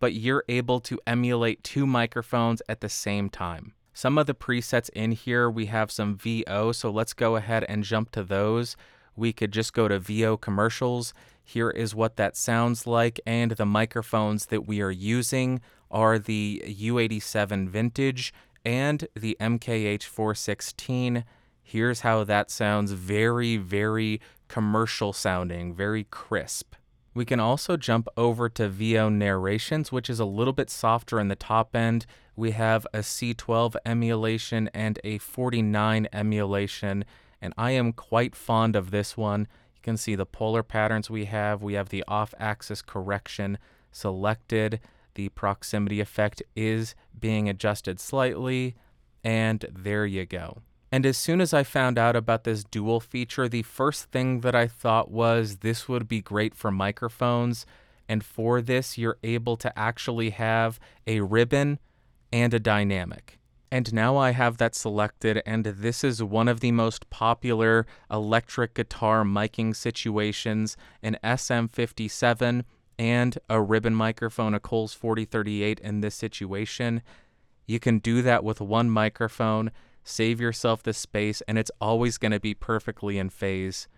but 0.00 0.14
you're 0.14 0.44
able 0.48 0.80
to 0.80 0.98
emulate 1.06 1.62
two 1.62 1.86
microphones 1.86 2.62
at 2.68 2.80
the 2.80 2.88
same 2.88 3.28
time. 3.28 3.74
Some 3.94 4.16
of 4.16 4.26
the 4.26 4.34
presets 4.34 4.88
in 4.90 5.12
here, 5.12 5.50
we 5.50 5.66
have 5.66 5.90
some 5.90 6.16
VO, 6.16 6.72
so 6.72 6.90
let's 6.90 7.12
go 7.12 7.36
ahead 7.36 7.64
and 7.68 7.84
jump 7.84 8.10
to 8.12 8.22
those. 8.22 8.76
We 9.14 9.32
could 9.32 9.52
just 9.52 9.74
go 9.74 9.86
to 9.86 9.98
VO 9.98 10.38
commercials. 10.38 11.12
Here 11.44 11.70
is 11.70 11.94
what 11.94 12.16
that 12.16 12.36
sounds 12.36 12.86
like, 12.86 13.20
and 13.26 13.52
the 13.52 13.66
microphones 13.66 14.46
that 14.46 14.66
we 14.66 14.80
are 14.80 14.90
using 14.90 15.60
are 15.90 16.18
the 16.18 16.62
U87 16.66 17.68
Vintage 17.68 18.32
and 18.64 19.06
the 19.14 19.36
MKH 19.40 20.04
416. 20.04 21.24
Here's 21.62 22.00
how 22.00 22.24
that 22.24 22.50
sounds 22.50 22.92
very, 22.92 23.56
very 23.56 24.20
commercial 24.48 25.12
sounding, 25.12 25.74
very 25.74 26.04
crisp. 26.04 26.74
We 27.14 27.24
can 27.26 27.40
also 27.40 27.76
jump 27.76 28.08
over 28.16 28.48
to 28.50 28.68
VO 28.68 29.10
narrations, 29.10 29.92
which 29.92 30.08
is 30.08 30.18
a 30.18 30.24
little 30.24 30.54
bit 30.54 30.70
softer 30.70 31.20
in 31.20 31.28
the 31.28 31.36
top 31.36 31.76
end. 31.76 32.06
We 32.34 32.52
have 32.52 32.86
a 32.94 32.98
C12 32.98 33.76
emulation 33.84 34.70
and 34.72 34.98
a 35.04 35.18
49 35.18 36.08
emulation, 36.12 37.04
and 37.40 37.52
I 37.58 37.72
am 37.72 37.92
quite 37.92 38.34
fond 38.34 38.74
of 38.74 38.90
this 38.90 39.16
one. 39.16 39.48
You 39.74 39.82
can 39.82 39.96
see 39.96 40.14
the 40.14 40.26
polar 40.26 40.62
patterns 40.62 41.10
we 41.10 41.26
have. 41.26 41.62
We 41.62 41.74
have 41.74 41.90
the 41.90 42.04
off 42.08 42.32
axis 42.38 42.80
correction 42.80 43.58
selected. 43.90 44.80
The 45.14 45.28
proximity 45.30 46.00
effect 46.00 46.42
is 46.56 46.94
being 47.18 47.48
adjusted 47.48 48.00
slightly, 48.00 48.76
and 49.22 49.66
there 49.70 50.06
you 50.06 50.24
go. 50.24 50.62
And 50.90 51.06
as 51.06 51.16
soon 51.16 51.40
as 51.40 51.54
I 51.54 51.62
found 51.62 51.98
out 51.98 52.16
about 52.16 52.44
this 52.44 52.64
dual 52.64 53.00
feature, 53.00 53.48
the 53.48 53.62
first 53.62 54.10
thing 54.10 54.40
that 54.40 54.54
I 54.54 54.66
thought 54.66 55.10
was 55.10 55.56
this 55.56 55.88
would 55.88 56.08
be 56.08 56.20
great 56.20 56.54
for 56.54 56.70
microphones. 56.70 57.64
And 58.08 58.22
for 58.22 58.60
this, 58.60 58.98
you're 58.98 59.16
able 59.22 59.56
to 59.56 59.78
actually 59.78 60.30
have 60.30 60.78
a 61.06 61.20
ribbon 61.20 61.78
and 62.32 62.54
a 62.54 62.60
dynamic. 62.60 63.38
And 63.70 63.92
now 63.94 64.16
I 64.16 64.32
have 64.32 64.58
that 64.58 64.74
selected, 64.74 65.42
and 65.46 65.64
this 65.64 66.04
is 66.04 66.22
one 66.22 66.48
of 66.48 66.60
the 66.60 66.72
most 66.72 67.08
popular 67.08 67.86
electric 68.10 68.74
guitar 68.74 69.24
miking 69.24 69.74
situations 69.74 70.76
an 71.02 71.16
SM57 71.24 72.64
and 72.98 73.38
a 73.48 73.60
ribbon 73.60 73.94
microphone, 73.94 74.54
a 74.54 74.60
Coles 74.60 74.92
4038 74.92 75.80
in 75.80 76.00
this 76.00 76.14
situation. 76.14 77.02
You 77.66 77.80
can 77.80 77.98
do 77.98 78.20
that 78.22 78.44
with 78.44 78.60
one 78.60 78.90
microphone 78.90 79.70
save 80.04 80.40
yourself 80.40 80.82
the 80.82 80.92
space, 80.92 81.42
and 81.46 81.58
it's 81.58 81.70
always 81.80 82.18
going 82.18 82.32
to 82.32 82.40
be 82.40 82.54
perfectly 82.54 83.18
in 83.18 83.30
phase. 83.30 83.88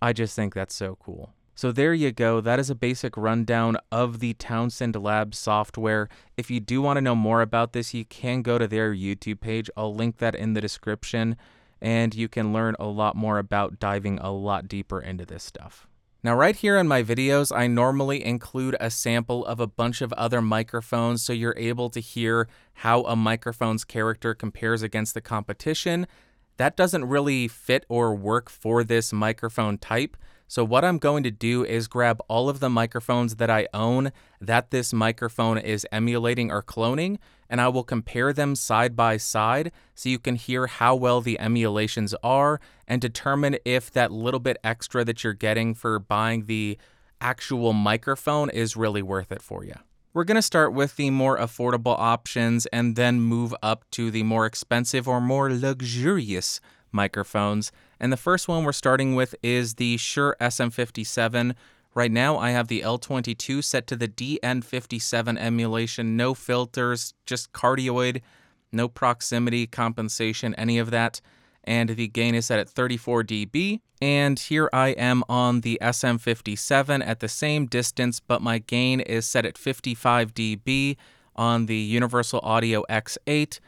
I 0.00 0.12
just 0.12 0.36
think 0.36 0.54
that's 0.54 0.74
so 0.74 0.96
cool. 1.00 1.34
So 1.60 1.72
there 1.72 1.92
you 1.92 2.10
go. 2.10 2.40
That 2.40 2.58
is 2.58 2.70
a 2.70 2.74
basic 2.74 3.18
rundown 3.18 3.76
of 3.92 4.20
the 4.20 4.32
Townsend 4.32 4.96
Lab 4.96 5.34
software. 5.34 6.08
If 6.38 6.50
you 6.50 6.58
do 6.58 6.80
want 6.80 6.96
to 6.96 7.02
know 7.02 7.14
more 7.14 7.42
about 7.42 7.74
this, 7.74 7.92
you 7.92 8.06
can 8.06 8.40
go 8.40 8.56
to 8.56 8.66
their 8.66 8.94
YouTube 8.94 9.40
page. 9.40 9.68
I'll 9.76 9.94
link 9.94 10.16
that 10.20 10.34
in 10.34 10.54
the 10.54 10.62
description, 10.62 11.36
and 11.78 12.14
you 12.14 12.28
can 12.28 12.54
learn 12.54 12.76
a 12.80 12.86
lot 12.86 13.14
more 13.14 13.38
about 13.38 13.78
diving 13.78 14.18
a 14.20 14.32
lot 14.32 14.68
deeper 14.68 15.02
into 15.02 15.26
this 15.26 15.44
stuff. 15.44 15.86
Now, 16.22 16.34
right 16.34 16.56
here 16.56 16.78
in 16.78 16.88
my 16.88 17.02
videos, 17.02 17.54
I 17.54 17.66
normally 17.66 18.24
include 18.24 18.74
a 18.80 18.90
sample 18.90 19.44
of 19.44 19.60
a 19.60 19.66
bunch 19.66 20.00
of 20.00 20.14
other 20.14 20.40
microphones 20.40 21.22
so 21.22 21.34
you're 21.34 21.58
able 21.58 21.90
to 21.90 22.00
hear 22.00 22.48
how 22.72 23.02
a 23.02 23.14
microphone's 23.14 23.84
character 23.84 24.32
compares 24.32 24.80
against 24.80 25.12
the 25.12 25.20
competition. 25.20 26.06
That 26.56 26.74
doesn't 26.74 27.04
really 27.04 27.48
fit 27.48 27.84
or 27.90 28.14
work 28.14 28.48
for 28.48 28.82
this 28.82 29.12
microphone 29.12 29.76
type. 29.76 30.16
So 30.50 30.64
what 30.64 30.84
I'm 30.84 30.98
going 30.98 31.22
to 31.22 31.30
do 31.30 31.64
is 31.64 31.86
grab 31.86 32.20
all 32.26 32.48
of 32.48 32.58
the 32.58 32.68
microphones 32.68 33.36
that 33.36 33.48
I 33.48 33.68
own 33.72 34.10
that 34.40 34.72
this 34.72 34.92
microphone 34.92 35.58
is 35.58 35.86
emulating 35.92 36.50
or 36.50 36.60
cloning, 36.60 37.18
and 37.48 37.60
I 37.60 37.68
will 37.68 37.84
compare 37.84 38.32
them 38.32 38.56
side 38.56 38.96
by 38.96 39.16
side 39.16 39.70
so 39.94 40.08
you 40.08 40.18
can 40.18 40.34
hear 40.34 40.66
how 40.66 40.96
well 40.96 41.20
the 41.20 41.38
emulations 41.38 42.16
are 42.24 42.60
and 42.88 43.00
determine 43.00 43.58
if 43.64 43.92
that 43.92 44.10
little 44.10 44.40
bit 44.40 44.56
extra 44.64 45.04
that 45.04 45.22
you're 45.22 45.34
getting 45.34 45.72
for 45.72 46.00
buying 46.00 46.46
the 46.46 46.76
actual 47.20 47.72
microphone 47.72 48.50
is 48.50 48.76
really 48.76 49.02
worth 49.02 49.30
it 49.30 49.42
for 49.42 49.64
you. 49.64 49.74
We're 50.12 50.24
going 50.24 50.34
to 50.34 50.42
start 50.42 50.72
with 50.72 50.96
the 50.96 51.10
more 51.10 51.38
affordable 51.38 51.96
options 51.96 52.66
and 52.66 52.96
then 52.96 53.20
move 53.20 53.54
up 53.62 53.88
to 53.92 54.10
the 54.10 54.24
more 54.24 54.46
expensive 54.46 55.06
or 55.06 55.20
more 55.20 55.48
luxurious 55.48 56.60
microphones. 56.92 57.72
And 57.98 58.12
the 58.12 58.16
first 58.16 58.48
one 58.48 58.64
we're 58.64 58.72
starting 58.72 59.14
with 59.14 59.34
is 59.42 59.74
the 59.74 59.96
Shure 59.96 60.36
SM57. 60.40 61.54
Right 61.94 62.12
now, 62.12 62.38
I 62.38 62.50
have 62.50 62.68
the 62.68 62.82
L22 62.82 63.64
set 63.64 63.86
to 63.88 63.96
the 63.96 64.08
DN57 64.08 65.38
emulation, 65.38 66.16
no 66.16 66.34
filters, 66.34 67.14
just 67.26 67.52
cardioid, 67.52 68.20
no 68.70 68.88
proximity 68.88 69.66
compensation, 69.66 70.54
any 70.54 70.78
of 70.78 70.90
that. 70.90 71.20
And 71.64 71.90
the 71.90 72.08
gain 72.08 72.34
is 72.34 72.46
set 72.46 72.58
at 72.58 72.70
34 72.70 73.24
dB. 73.24 73.80
And 74.00 74.38
here 74.38 74.70
I 74.72 74.88
am 74.90 75.22
on 75.28 75.60
the 75.60 75.78
SM57 75.82 77.06
at 77.06 77.20
the 77.20 77.28
same 77.28 77.66
distance, 77.66 78.20
but 78.20 78.40
my 78.40 78.58
gain 78.58 79.00
is 79.00 79.26
set 79.26 79.44
at 79.44 79.58
55 79.58 80.32
dB 80.32 80.96
on 81.36 81.66
the 81.66 81.76
Universal 81.76 82.40
Audio 82.42 82.84
X8. 82.88 83.60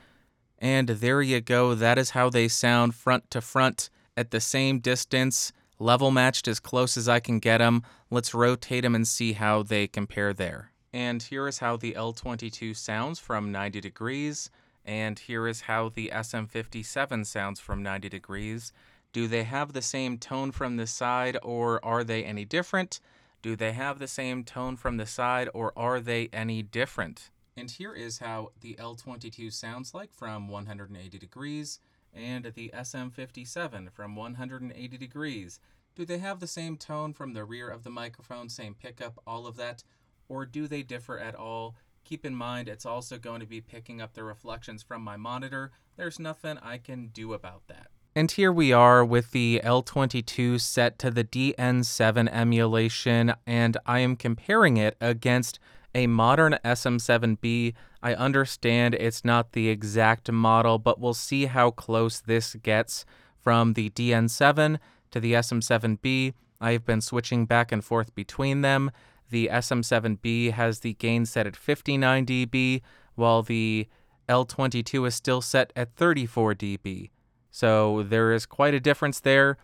And 0.62 0.88
there 0.88 1.20
you 1.20 1.40
go. 1.40 1.74
That 1.74 1.98
is 1.98 2.10
how 2.10 2.30
they 2.30 2.46
sound 2.46 2.94
front 2.94 3.28
to 3.32 3.40
front 3.40 3.90
at 4.16 4.30
the 4.30 4.40
same 4.40 4.78
distance, 4.78 5.52
level 5.80 6.12
matched 6.12 6.46
as 6.46 6.60
close 6.60 6.96
as 6.96 7.08
I 7.08 7.18
can 7.18 7.40
get 7.40 7.58
them. 7.58 7.82
Let's 8.10 8.32
rotate 8.32 8.84
them 8.84 8.94
and 8.94 9.06
see 9.06 9.32
how 9.32 9.64
they 9.64 9.88
compare 9.88 10.32
there. 10.32 10.70
And 10.92 11.20
here 11.20 11.48
is 11.48 11.58
how 11.58 11.76
the 11.76 11.94
L22 11.94 12.76
sounds 12.76 13.18
from 13.18 13.50
90 13.50 13.80
degrees. 13.80 14.50
And 14.84 15.18
here 15.18 15.48
is 15.48 15.62
how 15.62 15.88
the 15.88 16.12
SM57 16.14 17.26
sounds 17.26 17.58
from 17.58 17.82
90 17.82 18.08
degrees. 18.08 18.72
Do 19.12 19.26
they 19.26 19.42
have 19.42 19.72
the 19.72 19.82
same 19.82 20.16
tone 20.16 20.52
from 20.52 20.76
the 20.76 20.86
side 20.86 21.36
or 21.42 21.84
are 21.84 22.04
they 22.04 22.22
any 22.22 22.44
different? 22.44 23.00
Do 23.42 23.56
they 23.56 23.72
have 23.72 23.98
the 23.98 24.06
same 24.06 24.44
tone 24.44 24.76
from 24.76 24.96
the 24.96 25.06
side 25.06 25.48
or 25.52 25.72
are 25.76 25.98
they 25.98 26.28
any 26.32 26.62
different? 26.62 27.30
And 27.56 27.70
here 27.70 27.92
is 27.92 28.18
how 28.18 28.52
the 28.60 28.74
L22 28.76 29.52
sounds 29.52 29.92
like 29.92 30.12
from 30.12 30.48
180 30.48 31.18
degrees 31.18 31.80
and 32.14 32.44
the 32.44 32.70
SM57 32.74 33.92
from 33.92 34.16
180 34.16 34.98
degrees. 34.98 35.60
Do 35.94 36.06
they 36.06 36.18
have 36.18 36.40
the 36.40 36.46
same 36.46 36.76
tone 36.76 37.12
from 37.12 37.34
the 37.34 37.44
rear 37.44 37.68
of 37.68 37.84
the 37.84 37.90
microphone, 37.90 38.48
same 38.48 38.74
pickup, 38.74 39.20
all 39.26 39.46
of 39.46 39.56
that? 39.56 39.84
Or 40.28 40.46
do 40.46 40.66
they 40.66 40.82
differ 40.82 41.18
at 41.18 41.34
all? 41.34 41.76
Keep 42.04 42.24
in 42.24 42.34
mind, 42.34 42.68
it's 42.68 42.86
also 42.86 43.18
going 43.18 43.40
to 43.40 43.46
be 43.46 43.60
picking 43.60 44.00
up 44.00 44.14
the 44.14 44.24
reflections 44.24 44.82
from 44.82 45.02
my 45.02 45.16
monitor. 45.16 45.70
There's 45.96 46.18
nothing 46.18 46.58
I 46.58 46.78
can 46.78 47.08
do 47.08 47.34
about 47.34 47.66
that. 47.68 47.88
And 48.14 48.30
here 48.30 48.52
we 48.52 48.72
are 48.72 49.04
with 49.04 49.30
the 49.30 49.60
L22 49.64 50.60
set 50.60 50.98
to 50.98 51.10
the 51.10 51.24
DN7 51.24 52.28
emulation, 52.30 53.34
and 53.46 53.76
I 53.86 54.00
am 54.00 54.16
comparing 54.16 54.76
it 54.76 54.96
against 55.00 55.58
a 55.94 56.06
modern 56.06 56.58
SM7B. 56.64 57.74
I 58.02 58.14
understand 58.14 58.94
it's 58.94 59.24
not 59.24 59.52
the 59.52 59.68
exact 59.68 60.30
model, 60.30 60.78
but 60.78 61.00
we'll 61.00 61.14
see 61.14 61.46
how 61.46 61.70
close 61.70 62.20
this 62.20 62.54
gets 62.56 63.04
from 63.40 63.74
the 63.74 63.90
DN7 63.90 64.78
to 65.10 65.20
the 65.20 65.32
SM7B. 65.34 66.34
I've 66.60 66.84
been 66.84 67.00
switching 67.00 67.44
back 67.44 67.72
and 67.72 67.84
forth 67.84 68.14
between 68.14 68.62
them. 68.62 68.90
The 69.30 69.48
SM7B 69.52 70.52
has 70.52 70.80
the 70.80 70.94
gain 70.94 71.26
set 71.26 71.46
at 71.46 71.56
59 71.56 72.26
dB, 72.26 72.82
while 73.14 73.42
the 73.42 73.88
L22 74.28 75.08
is 75.08 75.14
still 75.14 75.40
set 75.40 75.72
at 75.74 75.94
34 75.96 76.54
dB. 76.54 77.10
So 77.50 78.02
there 78.02 78.32
is 78.32 78.46
quite 78.46 78.74
a 78.74 78.80
difference 78.80 79.20
there. 79.20 79.58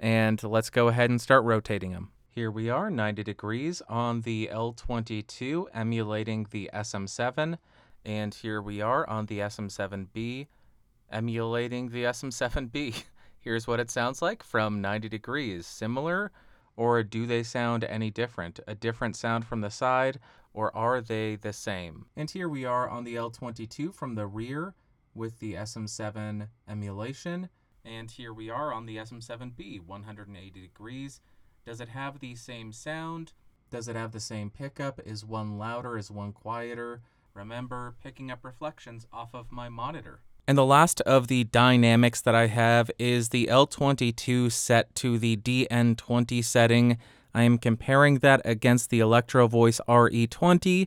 And 0.00 0.42
let's 0.42 0.70
go 0.70 0.88
ahead 0.88 1.10
and 1.10 1.20
start 1.20 1.44
rotating 1.44 1.92
them. 1.92 2.10
Here 2.34 2.50
we 2.50 2.68
are, 2.68 2.90
90 2.90 3.22
degrees 3.22 3.80
on 3.88 4.22
the 4.22 4.50
L22, 4.52 5.66
emulating 5.72 6.48
the 6.50 6.68
SM7. 6.74 7.58
And 8.04 8.34
here 8.34 8.60
we 8.60 8.80
are 8.80 9.08
on 9.08 9.26
the 9.26 9.38
SM7B, 9.38 10.48
emulating 11.12 11.90
the 11.90 12.02
SM7B. 12.02 13.04
Here's 13.38 13.68
what 13.68 13.78
it 13.78 13.88
sounds 13.88 14.20
like 14.20 14.42
from 14.42 14.80
90 14.80 15.08
degrees. 15.08 15.64
Similar, 15.64 16.32
or 16.76 17.04
do 17.04 17.24
they 17.24 17.44
sound 17.44 17.84
any 17.84 18.10
different? 18.10 18.58
A 18.66 18.74
different 18.74 19.14
sound 19.14 19.46
from 19.46 19.60
the 19.60 19.70
side, 19.70 20.18
or 20.52 20.76
are 20.76 21.00
they 21.00 21.36
the 21.36 21.52
same? 21.52 22.06
And 22.16 22.28
here 22.28 22.48
we 22.48 22.64
are 22.64 22.90
on 22.90 23.04
the 23.04 23.14
L22 23.14 23.94
from 23.94 24.16
the 24.16 24.26
rear 24.26 24.74
with 25.14 25.38
the 25.38 25.54
SM7 25.54 26.48
emulation. 26.68 27.48
And 27.84 28.10
here 28.10 28.32
we 28.32 28.50
are 28.50 28.72
on 28.72 28.86
the 28.86 28.96
SM7B, 28.96 29.86
180 29.86 30.60
degrees. 30.60 31.20
Does 31.66 31.80
it 31.80 31.88
have 31.88 32.20
the 32.20 32.34
same 32.34 32.72
sound? 32.72 33.32
Does 33.70 33.88
it 33.88 33.96
have 33.96 34.12
the 34.12 34.20
same 34.20 34.50
pickup? 34.50 35.00
Is 35.06 35.24
one 35.24 35.56
louder? 35.56 35.96
Is 35.96 36.10
one 36.10 36.32
quieter? 36.32 37.00
Remember, 37.32 37.94
picking 38.02 38.30
up 38.30 38.44
reflections 38.44 39.06
off 39.10 39.30
of 39.34 39.50
my 39.50 39.70
monitor. 39.70 40.20
And 40.46 40.58
the 40.58 40.64
last 40.64 41.00
of 41.02 41.28
the 41.28 41.44
dynamics 41.44 42.20
that 42.20 42.34
I 42.34 42.48
have 42.48 42.90
is 42.98 43.30
the 43.30 43.46
L22 43.46 44.52
set 44.52 44.94
to 44.96 45.18
the 45.18 45.38
DN20 45.38 46.44
setting. 46.44 46.98
I 47.34 47.44
am 47.44 47.56
comparing 47.56 48.18
that 48.18 48.42
against 48.44 48.90
the 48.90 49.00
Electro 49.00 49.48
Voice 49.48 49.80
RE20. 49.88 50.86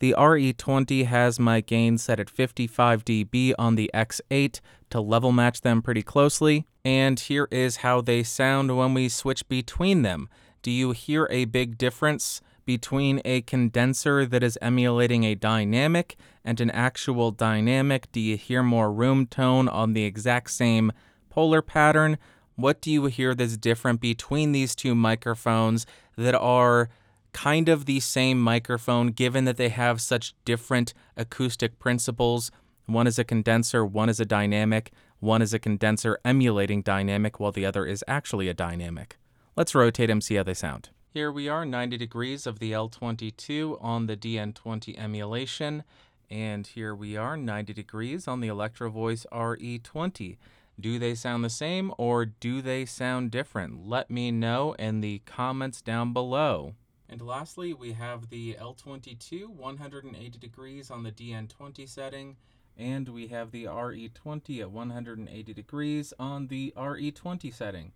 The 0.00 0.14
RE20 0.18 1.06
has 1.06 1.38
my 1.38 1.60
gain 1.60 1.98
set 1.98 2.18
at 2.18 2.28
55 2.28 3.04
dB 3.04 3.54
on 3.58 3.76
the 3.76 3.90
X8 3.94 4.60
to 4.90 5.00
level 5.00 5.32
match 5.32 5.60
them 5.60 5.82
pretty 5.82 6.02
closely. 6.02 6.66
And 6.84 7.18
here 7.18 7.48
is 7.50 7.78
how 7.78 8.00
they 8.00 8.22
sound 8.22 8.76
when 8.76 8.94
we 8.94 9.08
switch 9.08 9.48
between 9.48 10.02
them. 10.02 10.28
Do 10.62 10.70
you 10.70 10.92
hear 10.92 11.28
a 11.30 11.44
big 11.44 11.78
difference 11.78 12.40
between 12.64 13.20
a 13.24 13.42
condenser 13.42 14.26
that 14.26 14.42
is 14.42 14.58
emulating 14.60 15.24
a 15.24 15.34
dynamic 15.34 16.16
and 16.44 16.60
an 16.60 16.70
actual 16.70 17.30
dynamic? 17.30 18.10
Do 18.12 18.20
you 18.20 18.36
hear 18.36 18.62
more 18.62 18.92
room 18.92 19.26
tone 19.26 19.68
on 19.68 19.92
the 19.92 20.04
exact 20.04 20.50
same 20.50 20.92
polar 21.30 21.62
pattern? 21.62 22.18
What 22.56 22.80
do 22.80 22.90
you 22.90 23.06
hear 23.06 23.34
that's 23.34 23.56
different 23.56 24.00
between 24.00 24.52
these 24.52 24.74
two 24.74 24.94
microphones 24.94 25.86
that 26.16 26.34
are 26.34 26.88
kind 27.36 27.68
of 27.68 27.84
the 27.84 28.00
same 28.00 28.40
microphone, 28.40 29.08
given 29.08 29.44
that 29.44 29.58
they 29.58 29.68
have 29.68 30.00
such 30.00 30.34
different 30.46 30.94
acoustic 31.18 31.78
principles. 31.78 32.50
One 32.86 33.08
is 33.08 33.18
a 33.18 33.24
condenser, 33.24 33.84
one 33.84 34.08
is 34.08 34.20
a 34.20 34.24
dynamic, 34.24 34.92
one 35.18 35.42
is 35.42 35.52
a 35.52 35.58
condenser 35.58 36.20
emulating 36.24 36.82
dynamic, 36.82 37.40
while 37.40 37.50
the 37.50 37.66
other 37.66 37.84
is 37.84 38.04
actually 38.06 38.48
a 38.48 38.54
dynamic. 38.54 39.18
Let's 39.56 39.74
rotate 39.74 40.08
them, 40.08 40.20
see 40.20 40.36
how 40.36 40.44
they 40.44 40.54
sound. 40.54 40.90
Here 41.12 41.32
we 41.32 41.48
are, 41.48 41.64
90 41.64 41.96
degrees 41.96 42.46
of 42.46 42.60
the 42.60 42.70
L22 42.70 43.82
on 43.82 44.06
the 44.06 44.16
DN20 44.16 44.96
emulation, 44.98 45.82
and 46.30 46.64
here 46.64 46.94
we 46.94 47.16
are, 47.16 47.36
90 47.36 47.72
degrees 47.72 48.28
on 48.28 48.40
the 48.40 48.48
Electro 48.48 48.88
Voice 48.88 49.26
RE20. 49.32 50.36
Do 50.78 50.98
they 51.00 51.14
sound 51.16 51.42
the 51.42 51.50
same 51.50 51.92
or 51.98 52.26
do 52.26 52.62
they 52.62 52.84
sound 52.84 53.32
different? 53.32 53.88
Let 53.88 54.10
me 54.10 54.30
know 54.30 54.74
in 54.74 55.00
the 55.00 55.22
comments 55.24 55.80
down 55.80 56.12
below. 56.12 56.74
And 57.08 57.22
lastly, 57.22 57.72
we 57.72 57.92
have 57.92 58.28
the 58.28 58.54
L22 58.60 59.48
180 59.48 60.38
degrees 60.38 60.90
on 60.90 61.02
the 61.02 61.12
DN20 61.12 61.88
setting, 61.88 62.36
and 62.76 63.08
we 63.08 63.28
have 63.28 63.50
the 63.50 63.64
RE20 63.64 64.60
at 64.60 64.70
180 64.70 65.54
degrees 65.54 66.12
on 66.18 66.48
the 66.48 66.72
RE20 66.76 67.52
setting. 67.52 67.92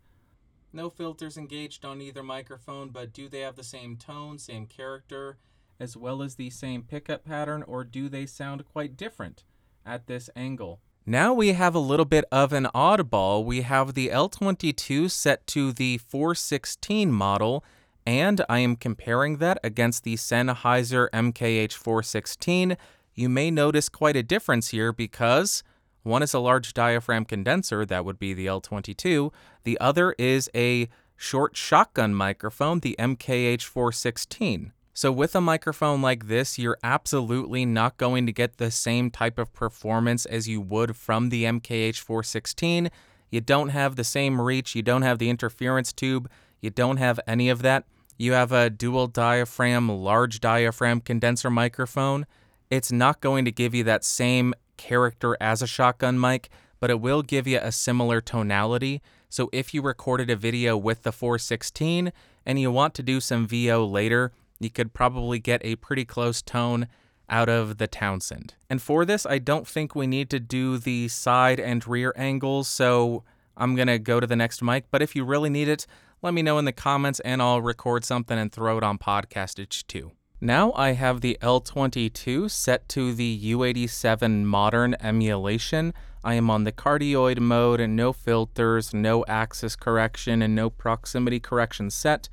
No 0.73 0.89
filters 0.89 1.37
engaged 1.37 1.85
on 1.85 2.01
either 2.01 2.23
microphone, 2.23 2.91
but 2.91 3.13
do 3.13 3.29
they 3.29 3.41
have 3.41 3.57
the 3.57 3.65
same 3.65 3.97
tone, 3.97 4.39
same 4.39 4.67
character, 4.67 5.39
as 5.79 5.97
well 5.97 6.23
as 6.23 6.37
the 6.37 6.51
same 6.51 6.83
pickup 6.83 7.25
pattern, 7.25 7.65
or 7.67 7.85
do 7.85 8.09
they 8.09 8.27
sound 8.27 8.65
quite 8.65 8.97
different 8.97 9.45
at 9.85 10.07
this 10.07 10.31
angle? 10.37 10.81
Now 11.07 11.33
we 11.33 11.49
have 11.55 11.75
a 11.75 11.81
little 11.81 12.05
bit 12.05 12.25
of 12.31 12.53
an 12.53 12.69
oddball. 12.75 13.45
We 13.45 13.63
have 13.63 13.95
the 13.95 14.09
L22 14.09 15.11
set 15.11 15.47
to 15.49 15.73
the 15.73 15.99
416 15.99 17.11
model 17.11 17.65
and 18.07 18.45
I 18.49 18.61
am 18.61 18.77
comparing 18.77 19.37
that 19.39 19.59
against 19.63 20.05
the 20.05 20.17
Sennheiser 20.17 21.11
MKH416. 21.11 22.77
You 23.21 23.29
may 23.29 23.51
notice 23.51 23.91
quite 23.91 24.17
a 24.17 24.23
difference 24.23 24.69
here 24.69 24.95
because 24.95 25.63
one 26.05 26.23
is 26.23 26.33
a 26.33 26.39
large 26.39 26.73
diaphragm 26.73 27.27
condenser, 27.27 27.85
that 27.85 28.07
would 28.07 28.19
be 28.19 28.33
the 28.33 28.47
L22. 28.47 29.31
The 29.65 29.79
other 29.79 30.15
is 30.19 30.49
a 30.55 30.89
short 31.19 31.55
shotgun 31.55 32.15
microphone, 32.15 32.81
the 32.81 32.97
MKH416. 32.99 34.71
So, 34.95 35.13
with 35.13 35.37
a 35.37 35.43
microphone 35.43 36.01
like 36.01 36.29
this, 36.29 36.59
you're 36.59 36.79
absolutely 36.83 37.67
not 37.67 37.99
going 37.99 38.25
to 38.25 38.33
get 38.33 38.57
the 38.57 38.71
same 38.71 39.11
type 39.11 39.39
of 39.39 39.53
performance 39.53 40.25
as 40.25 40.49
you 40.49 40.63
would 40.63 40.97
from 40.97 41.29
the 41.29 41.45
MKH416. 41.45 42.89
You 43.29 43.43
don't 43.43 43.69
have 43.69 43.97
the 43.97 44.05
same 44.05 44.41
reach, 44.41 44.75
you 44.75 44.81
don't 44.81 45.03
have 45.03 45.19
the 45.19 45.29
interference 45.29 45.93
tube, 45.93 46.31
you 46.63 46.71
don't 46.71 46.97
have 46.97 47.21
any 47.27 47.51
of 47.51 47.61
that. 47.61 47.85
You 48.17 48.33
have 48.33 48.51
a 48.53 48.71
dual 48.71 49.09
diaphragm, 49.09 49.91
large 49.91 50.41
diaphragm 50.41 51.03
condenser 51.03 51.51
microphone. 51.51 52.25
It's 52.71 52.93
not 52.93 53.21
going 53.21 53.45
to 53.45 53.53
give 53.53 53.75
you 53.75 53.83
that 53.85 54.05
same 54.05 54.55
character 54.77 55.37
as 55.41 55.61
a 55.61 55.67
shotgun 55.67 56.19
mic, 56.21 56.49
but 56.79 56.89
it 56.89 57.01
will 57.01 57.23
give 57.23 57.47
you 57.47 57.59
a 57.61 57.73
similar 57.73 58.21
tonality. 58.21 59.03
So 59.29 59.51
if 59.53 59.75
you 59.75 59.83
recorded 59.83 60.31
a 60.31 60.37
video 60.37 60.77
with 60.77 61.03
the 61.03 61.13
416 61.13 62.13
and 62.47 62.61
you 62.61 62.71
want 62.71 62.95
to 62.95 63.03
do 63.03 63.21
some 63.21 63.47
VO 63.47 63.85
later, 63.85 64.33
you 64.61 64.71
could 64.71 64.93
probably 64.93 65.39
get 65.39 65.61
a 65.65 65.77
pretty 65.77 66.05
close 66.05 66.43
tone 66.43 66.87
out 67.29 67.49
of 67.49 67.79
the 67.79 67.87
Townsend. 67.87 68.55
And 68.69 68.81
for 68.81 69.05
this, 69.05 69.27
I 69.27 69.39
don't 69.39 69.67
think 69.67 69.95
we 69.95 70.07
need 70.07 70.31
to 70.31 70.41
do 70.41 70.79
the 70.79 71.09
side 71.09 71.61
and 71.61 71.87
rear 71.87 72.13
angles, 72.17 72.69
so 72.69 73.25
I'm 73.57 73.77
to 73.77 73.99
go 73.99 74.21
to 74.21 74.27
the 74.27 74.37
next 74.37 74.63
mic. 74.63 74.85
But 74.91 75.03
if 75.03 75.15
you 75.15 75.25
really 75.25 75.51
need 75.51 75.69
it, 75.69 75.87
let 76.23 76.35
me 76.35 76.43
know 76.43 76.59
in 76.59 76.65
the 76.65 76.73
comments 76.73 77.21
and 77.21 77.41
I'll 77.41 77.63
record 77.63 78.05
something 78.05 78.39
and 78.39 78.53
throw 78.53 78.79
it 78.79 78.85
on 78.85 78.99
Podcastage 78.99 79.87
too. 79.87 80.13
Now 80.43 80.73
I 80.73 80.93
have 80.93 81.21
the 81.21 81.37
L22 81.43 82.51
set 82.51 82.89
to 82.91 83.13
the 83.13 83.53
U87 83.53 84.45
Modern 84.45 84.97
emulation. 84.99 85.93
I 86.25 86.33
am 86.35 86.49
on 86.49 86.65
the 86.65 86.73
cardioid 86.73 87.39
mode 87.41 87.79
and 87.79 87.95
no 87.95 88.15
filters, 88.15 88.95
no 88.95 89.23
axis 89.29 89.77
correction, 89.77 90.41
and 90.41 90.55
no 90.55 90.71
proximity 90.71 91.41
correction 91.41 91.91
set. 91.91 92.31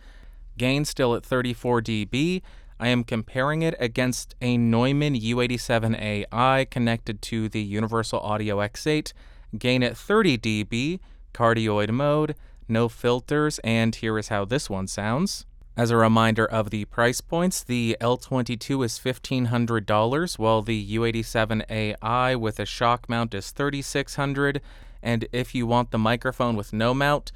Gain 0.57 0.85
still 0.85 1.15
at 1.15 1.25
34 1.25 1.81
dB. 1.81 2.41
I 2.79 2.87
am 2.87 3.03
comparing 3.03 3.61
it 3.61 3.75
against 3.77 4.35
a 4.41 4.57
Neumann 4.57 5.15
U87AI 5.15 6.69
connected 6.69 7.21
to 7.23 7.49
the 7.49 7.61
Universal 7.61 8.21
Audio 8.21 8.59
X8. 8.59 9.11
Gain 9.57 9.83
at 9.83 9.97
30 9.97 10.37
dB, 10.37 10.99
cardioid 11.33 11.89
mode, 11.89 12.35
no 12.69 12.87
filters, 12.87 13.59
and 13.65 13.95
here 13.95 14.17
is 14.17 14.29
how 14.29 14.45
this 14.45 14.69
one 14.69 14.87
sounds. 14.87 15.45
As 15.77 15.91
a 15.91 15.95
reminder 15.95 16.43
of 16.43 16.71
the 16.71 16.85
price 16.85 17.21
points, 17.21 17.63
the 17.63 17.95
L22 18.01 18.83
is 18.83 18.97
$1,500, 18.97 20.39
while 20.39 20.63
the 20.63 20.97
U87AI 20.97 22.35
with 22.35 22.59
a 22.59 22.65
shock 22.65 23.07
mount 23.07 23.35
is 23.35 23.53
$3,600, 23.55 24.59
and 25.03 25.27
if 25.31 25.53
you 25.53 25.67
want 25.67 25.91
the 25.91 25.99
microphone 25.99 26.55
with 26.55 26.73
no 26.73 26.95
mount, 26.95 27.31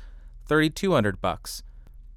3200 0.48 1.22
bucks. 1.22 1.62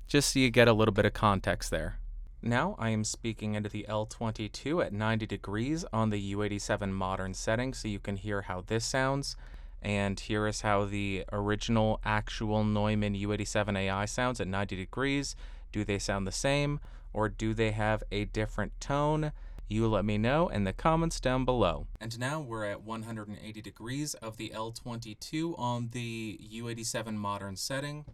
Just 0.07 0.33
so 0.33 0.39
you 0.39 0.49
get 0.49 0.67
a 0.67 0.73
little 0.73 0.95
bit 0.95 1.05
of 1.05 1.13
context 1.13 1.71
there. 1.71 1.99
Now 2.41 2.75
I 2.79 2.89
am 2.89 3.05
speaking 3.05 3.55
into 3.55 3.69
the 3.69 3.85
L22 3.87 4.83
at 4.83 4.95
90 4.95 5.27
degrees 5.27 5.85
on 5.93 6.09
the 6.09 6.35
U87 6.35 6.91
modern 6.91 7.35
setting 7.35 7.75
so 7.75 7.87
you 7.87 7.99
can 7.99 8.17
hear 8.17 8.43
how 8.43 8.63
this 8.67 8.87
sounds. 8.87 9.37
And 9.83 10.19
here 10.19 10.47
is 10.47 10.63
how 10.63 10.87
the 10.87 11.25
original 11.31 12.01
actual 12.03 12.65
Neumann 12.65 13.15
U87AI 13.15 14.09
sounds 14.09 14.41
at 14.41 14.49
90 14.49 14.77
degrees. 14.77 15.37
Do 15.75 15.83
they 15.83 15.99
sound 15.99 16.25
the 16.25 16.31
same 16.31 16.79
or 17.13 17.29
do 17.29 17.53
they 17.53 17.73
have 17.73 18.05
a 18.13 18.27
different 18.27 18.79
tone? 18.79 19.33
You 19.67 19.89
let 19.89 20.05
me 20.05 20.19
know 20.19 20.47
in 20.47 20.63
the 20.63 20.73
comments 20.73 21.19
down 21.19 21.45
below. 21.45 21.89
And 22.01 22.17
now 22.17 22.39
we're 22.39 22.65
at 22.65 22.85
180 22.85 23.61
degrees 23.61 24.15
of 24.15 24.37
the 24.37 24.53
L22 24.55 25.59
on 25.59 25.89
the 25.91 26.39
U87 26.49 27.15
modern 27.15 27.57
setting. 27.57 28.05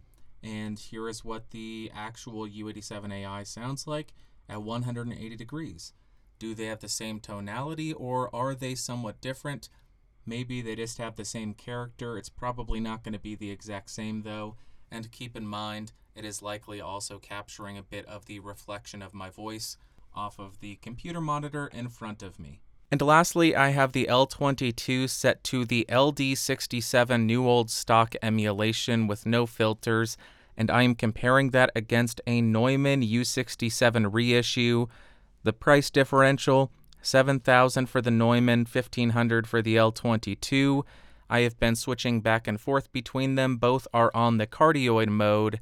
And 0.41 0.79
here 0.79 1.07
is 1.07 1.23
what 1.23 1.51
the 1.51 1.91
actual 1.93 2.47
U87AI 2.47 3.45
sounds 3.45 3.85
like 3.85 4.15
at 4.49 4.63
180 4.63 5.35
degrees. 5.35 5.93
Do 6.39 6.55
they 6.55 6.65
have 6.65 6.79
the 6.79 6.89
same 6.89 7.19
tonality 7.19 7.93
or 7.93 8.35
are 8.35 8.55
they 8.55 8.73
somewhat 8.73 9.21
different? 9.21 9.69
Maybe 10.25 10.63
they 10.63 10.75
just 10.75 10.97
have 10.97 11.15
the 11.15 11.25
same 11.25 11.53
character. 11.53 12.17
It's 12.17 12.27
probably 12.27 12.79
not 12.79 13.03
going 13.03 13.13
to 13.13 13.19
be 13.19 13.35
the 13.35 13.51
exact 13.51 13.91
same 13.91 14.23
though. 14.23 14.55
And 14.89 15.11
keep 15.11 15.37
in 15.37 15.45
mind, 15.45 15.91
it 16.15 16.25
is 16.25 16.41
likely 16.41 16.81
also 16.81 17.19
capturing 17.19 17.77
a 17.77 17.83
bit 17.83 18.05
of 18.05 18.25
the 18.25 18.39
reflection 18.39 19.01
of 19.01 19.13
my 19.13 19.29
voice 19.29 19.77
off 20.13 20.39
of 20.39 20.59
the 20.59 20.75
computer 20.77 21.21
monitor 21.21 21.69
in 21.73 21.87
front 21.87 22.21
of 22.21 22.39
me. 22.39 22.61
And 22.91 23.01
lastly, 23.01 23.55
I 23.55 23.69
have 23.69 23.93
the 23.93 24.07
L22 24.09 25.09
set 25.09 25.43
to 25.45 25.63
the 25.63 25.85
LD67 25.87 27.23
new 27.23 27.47
old 27.47 27.69
stock 27.69 28.15
emulation 28.21 29.07
with 29.07 29.25
no 29.25 29.45
filters, 29.45 30.17
and 30.57 30.69
I 30.69 30.83
am 30.83 30.95
comparing 30.95 31.51
that 31.51 31.71
against 31.73 32.19
a 32.27 32.41
Neumann 32.41 33.01
U67 33.01 34.09
reissue. 34.11 34.87
The 35.43 35.53
price 35.53 35.89
differential 35.89 36.69
7000 37.01 37.87
for 37.87 38.01
the 38.01 38.11
Neumann, 38.11 38.65
1500 38.65 39.47
for 39.47 39.61
the 39.61 39.75
L22. 39.75 40.83
I 41.29 41.39
have 41.41 41.57
been 41.59 41.75
switching 41.75 42.19
back 42.19 42.47
and 42.47 42.59
forth 42.59 42.91
between 42.91 43.35
them. 43.35 43.55
Both 43.55 43.87
are 43.93 44.11
on 44.13 44.37
the 44.37 44.47
cardioid 44.47 45.07
mode, 45.07 45.59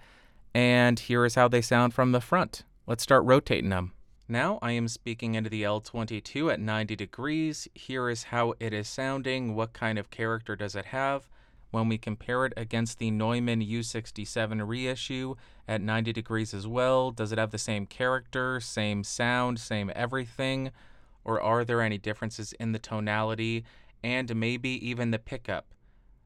and 0.54 1.00
here 1.00 1.26
is 1.26 1.36
how 1.36 1.48
they 1.48 1.62
sound 1.62 1.94
from 1.94 2.12
the 2.12 2.22
front. 2.22 2.64
Let's 2.88 3.04
start 3.04 3.24
rotating 3.26 3.70
them. 3.70 3.94
Now 4.28 4.60
I 4.62 4.72
am 4.72 4.88
speaking 4.88 5.36
into 5.36 5.50
the 5.50 5.64
L22 5.64 6.54
at 6.54 6.60
90 6.60 6.96
degrees. 6.96 7.68
Here 7.74 8.10
is 8.10 8.24
how 8.24 8.54
it 8.60 8.74
is 8.74 8.88
sounding. 8.88 9.56
What 9.56 9.74
kind 9.74 9.98
of 9.98 10.12
character 10.12 10.56
does 10.56 10.76
it 10.76 10.86
have? 10.86 11.28
When 11.72 11.88
we 11.88 11.98
compare 11.98 12.46
it 12.46 12.54
against 12.58 12.98
the 12.98 13.12
Neumann 13.12 13.62
U67 13.62 14.68
reissue 14.68 15.36
at 15.68 15.82
90 15.82 16.14
degrees 16.14 16.54
as 16.54 16.68
well, 16.68 17.12
does 17.12 17.32
it 17.32 17.38
have 17.38 17.52
the 17.52 17.58
same 17.58 17.86
character, 17.86 18.60
same 18.60 19.04
sound, 19.04 19.60
same 19.60 19.92
everything? 19.96 20.72
Or 21.24 21.40
are 21.42 21.64
there 21.64 21.82
any 21.82 21.98
differences 22.00 22.54
in 22.54 22.72
the 22.72 22.80
tonality 22.80 23.66
and 24.04 24.36
maybe 24.36 24.70
even 24.88 25.12
the 25.12 25.20
pickup 25.20 25.68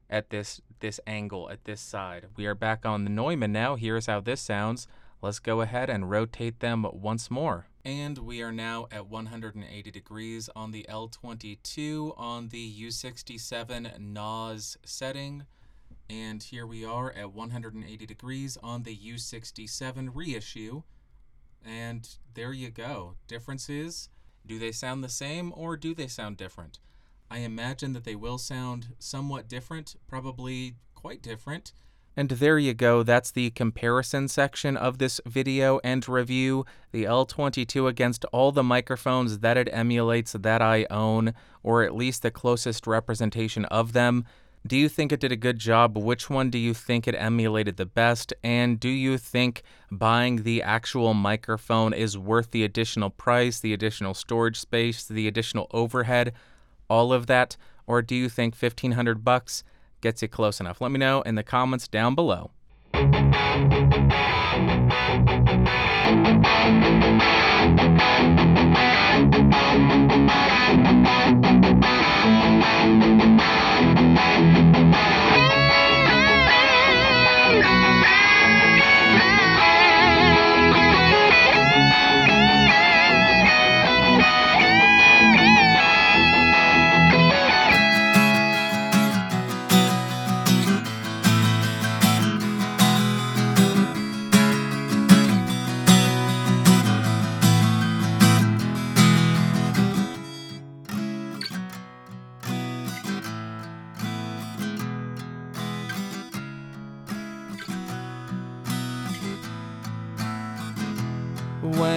at 0.08 0.30
this 0.30 0.60
this 0.80 1.00
angle 1.06 1.50
at 1.50 1.64
this 1.64 1.80
side? 1.80 2.26
We 2.36 2.46
are 2.46 2.54
back 2.54 2.84
on 2.84 3.04
the 3.04 3.10
Neumann 3.10 3.52
now. 3.52 3.76
Here's 3.76 4.06
how 4.06 4.20
this 4.20 4.40
sounds. 4.40 4.86
Let's 5.22 5.38
go 5.38 5.62
ahead 5.62 5.88
and 5.88 6.10
rotate 6.10 6.60
them 6.60 6.84
once 6.92 7.30
more. 7.30 7.66
And 7.84 8.18
we 8.18 8.42
are 8.42 8.52
now 8.52 8.88
at 8.90 9.06
180 9.06 9.90
degrees 9.90 10.50
on 10.54 10.70
the 10.70 10.86
L22 10.88 12.14
on 12.18 12.48
the 12.48 12.82
U67 12.82 13.98
NOS 13.98 14.76
setting. 14.84 15.46
And 16.08 16.42
here 16.42 16.66
we 16.66 16.84
are 16.84 17.10
at 17.12 17.32
180 17.32 18.06
degrees 18.06 18.58
on 18.62 18.82
the 18.82 18.96
U67 18.96 20.10
reissue. 20.12 20.82
And 21.64 22.08
there 22.34 22.52
you 22.52 22.70
go. 22.70 23.14
Differences 23.26 24.10
do 24.46 24.58
they 24.58 24.72
sound 24.72 25.02
the 25.02 25.08
same 25.08 25.52
or 25.56 25.76
do 25.76 25.94
they 25.94 26.06
sound 26.06 26.36
different? 26.36 26.78
I 27.30 27.38
imagine 27.38 27.92
that 27.94 28.04
they 28.04 28.14
will 28.14 28.38
sound 28.38 28.88
somewhat 28.98 29.48
different, 29.48 29.96
probably 30.06 30.76
quite 30.94 31.22
different. 31.22 31.72
And 32.16 32.28
there 32.28 32.58
you 32.58 32.74
go, 32.74 33.02
that's 33.02 33.32
the 33.32 33.50
comparison 33.50 34.28
section 34.28 34.76
of 34.76 34.98
this 34.98 35.20
video 35.26 35.80
and 35.82 36.08
review. 36.08 36.64
The 36.92 37.04
L22 37.04 37.88
against 37.88 38.24
all 38.26 38.52
the 38.52 38.62
microphones 38.62 39.40
that 39.40 39.56
it 39.56 39.68
emulates 39.72 40.32
that 40.32 40.62
I 40.62 40.86
own, 40.90 41.34
or 41.64 41.82
at 41.82 41.94
least 41.94 42.22
the 42.22 42.30
closest 42.30 42.86
representation 42.86 43.64
of 43.64 43.94
them. 43.94 44.24
Do 44.66 44.78
you 44.78 44.88
think 44.88 45.12
it 45.12 45.20
did 45.20 45.32
a 45.32 45.36
good 45.36 45.58
job? 45.58 45.98
Which 45.98 46.30
one 46.30 46.48
do 46.50 46.56
you 46.56 46.72
think 46.72 47.06
it 47.06 47.16
emulated 47.18 47.76
the 47.76 47.84
best? 47.84 48.32
And 48.42 48.80
do 48.80 48.88
you 48.88 49.18
think 49.18 49.62
buying 49.90 50.44
the 50.44 50.62
actual 50.62 51.12
microphone 51.12 51.92
is 51.92 52.16
worth 52.16 52.52
the 52.52 52.64
additional 52.64 53.10
price, 53.10 53.60
the 53.60 53.74
additional 53.74 54.14
storage 54.14 54.58
space, 54.58 55.04
the 55.04 55.28
additional 55.28 55.66
overhead, 55.72 56.32
all 56.88 57.12
of 57.12 57.26
that? 57.26 57.56
Or 57.86 58.02
do 58.02 58.14
you 58.14 58.28
think 58.28 58.54
1500 58.54 59.24
bucks 59.24 59.64
gets 60.00 60.22
you 60.22 60.28
close 60.28 60.60
enough? 60.60 60.80
Let 60.80 60.90
me 60.90 60.98
know 60.98 61.22
in 61.22 61.34
the 61.34 61.42
comments 61.42 61.88
down 61.88 62.14
below. 62.14 62.50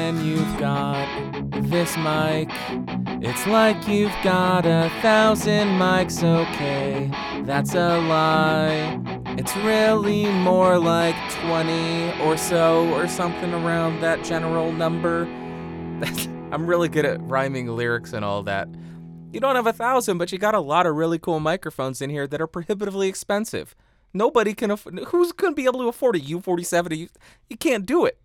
When 0.07 0.25
you've 0.25 0.57
got 0.57 1.05
this 1.69 1.97
mic. 1.97 2.49
It's 3.21 3.45
like 3.45 3.89
you've 3.89 4.15
got 4.23 4.65
a 4.65 4.89
thousand 5.01 5.67
mics, 5.79 6.23
okay? 6.23 7.11
That's 7.43 7.73
a 7.73 7.99
lie. 7.99 9.01
It's 9.37 9.53
really 9.57 10.25
more 10.27 10.79
like 10.79 11.15
20 11.41 12.21
or 12.21 12.37
so, 12.37 12.87
or 12.93 13.09
something 13.09 13.53
around 13.53 13.99
that 13.99 14.23
general 14.23 14.71
number. 14.71 15.23
I'm 16.51 16.65
really 16.65 16.87
good 16.87 17.03
at 17.03 17.19
rhyming 17.23 17.67
lyrics 17.67 18.13
and 18.13 18.23
all 18.23 18.43
that. 18.43 18.69
You 19.33 19.41
don't 19.41 19.57
have 19.57 19.67
a 19.67 19.73
thousand, 19.73 20.19
but 20.19 20.31
you 20.31 20.37
got 20.37 20.55
a 20.55 20.61
lot 20.61 20.85
of 20.85 20.95
really 20.95 21.19
cool 21.19 21.41
microphones 21.41 22.01
in 22.01 22.09
here 22.09 22.27
that 22.27 22.39
are 22.39 22.47
prohibitively 22.47 23.09
expensive. 23.09 23.75
Nobody 24.13 24.53
can 24.53 24.71
afford. 24.71 24.99
Who's 25.07 25.33
to 25.33 25.51
be 25.51 25.65
able 25.65 25.81
to 25.81 25.89
afford 25.89 26.15
a 26.15 26.19
U47? 26.19 26.95
You, 26.95 27.09
you 27.49 27.57
can't 27.57 27.85
do 27.85 28.05
it. 28.05 28.17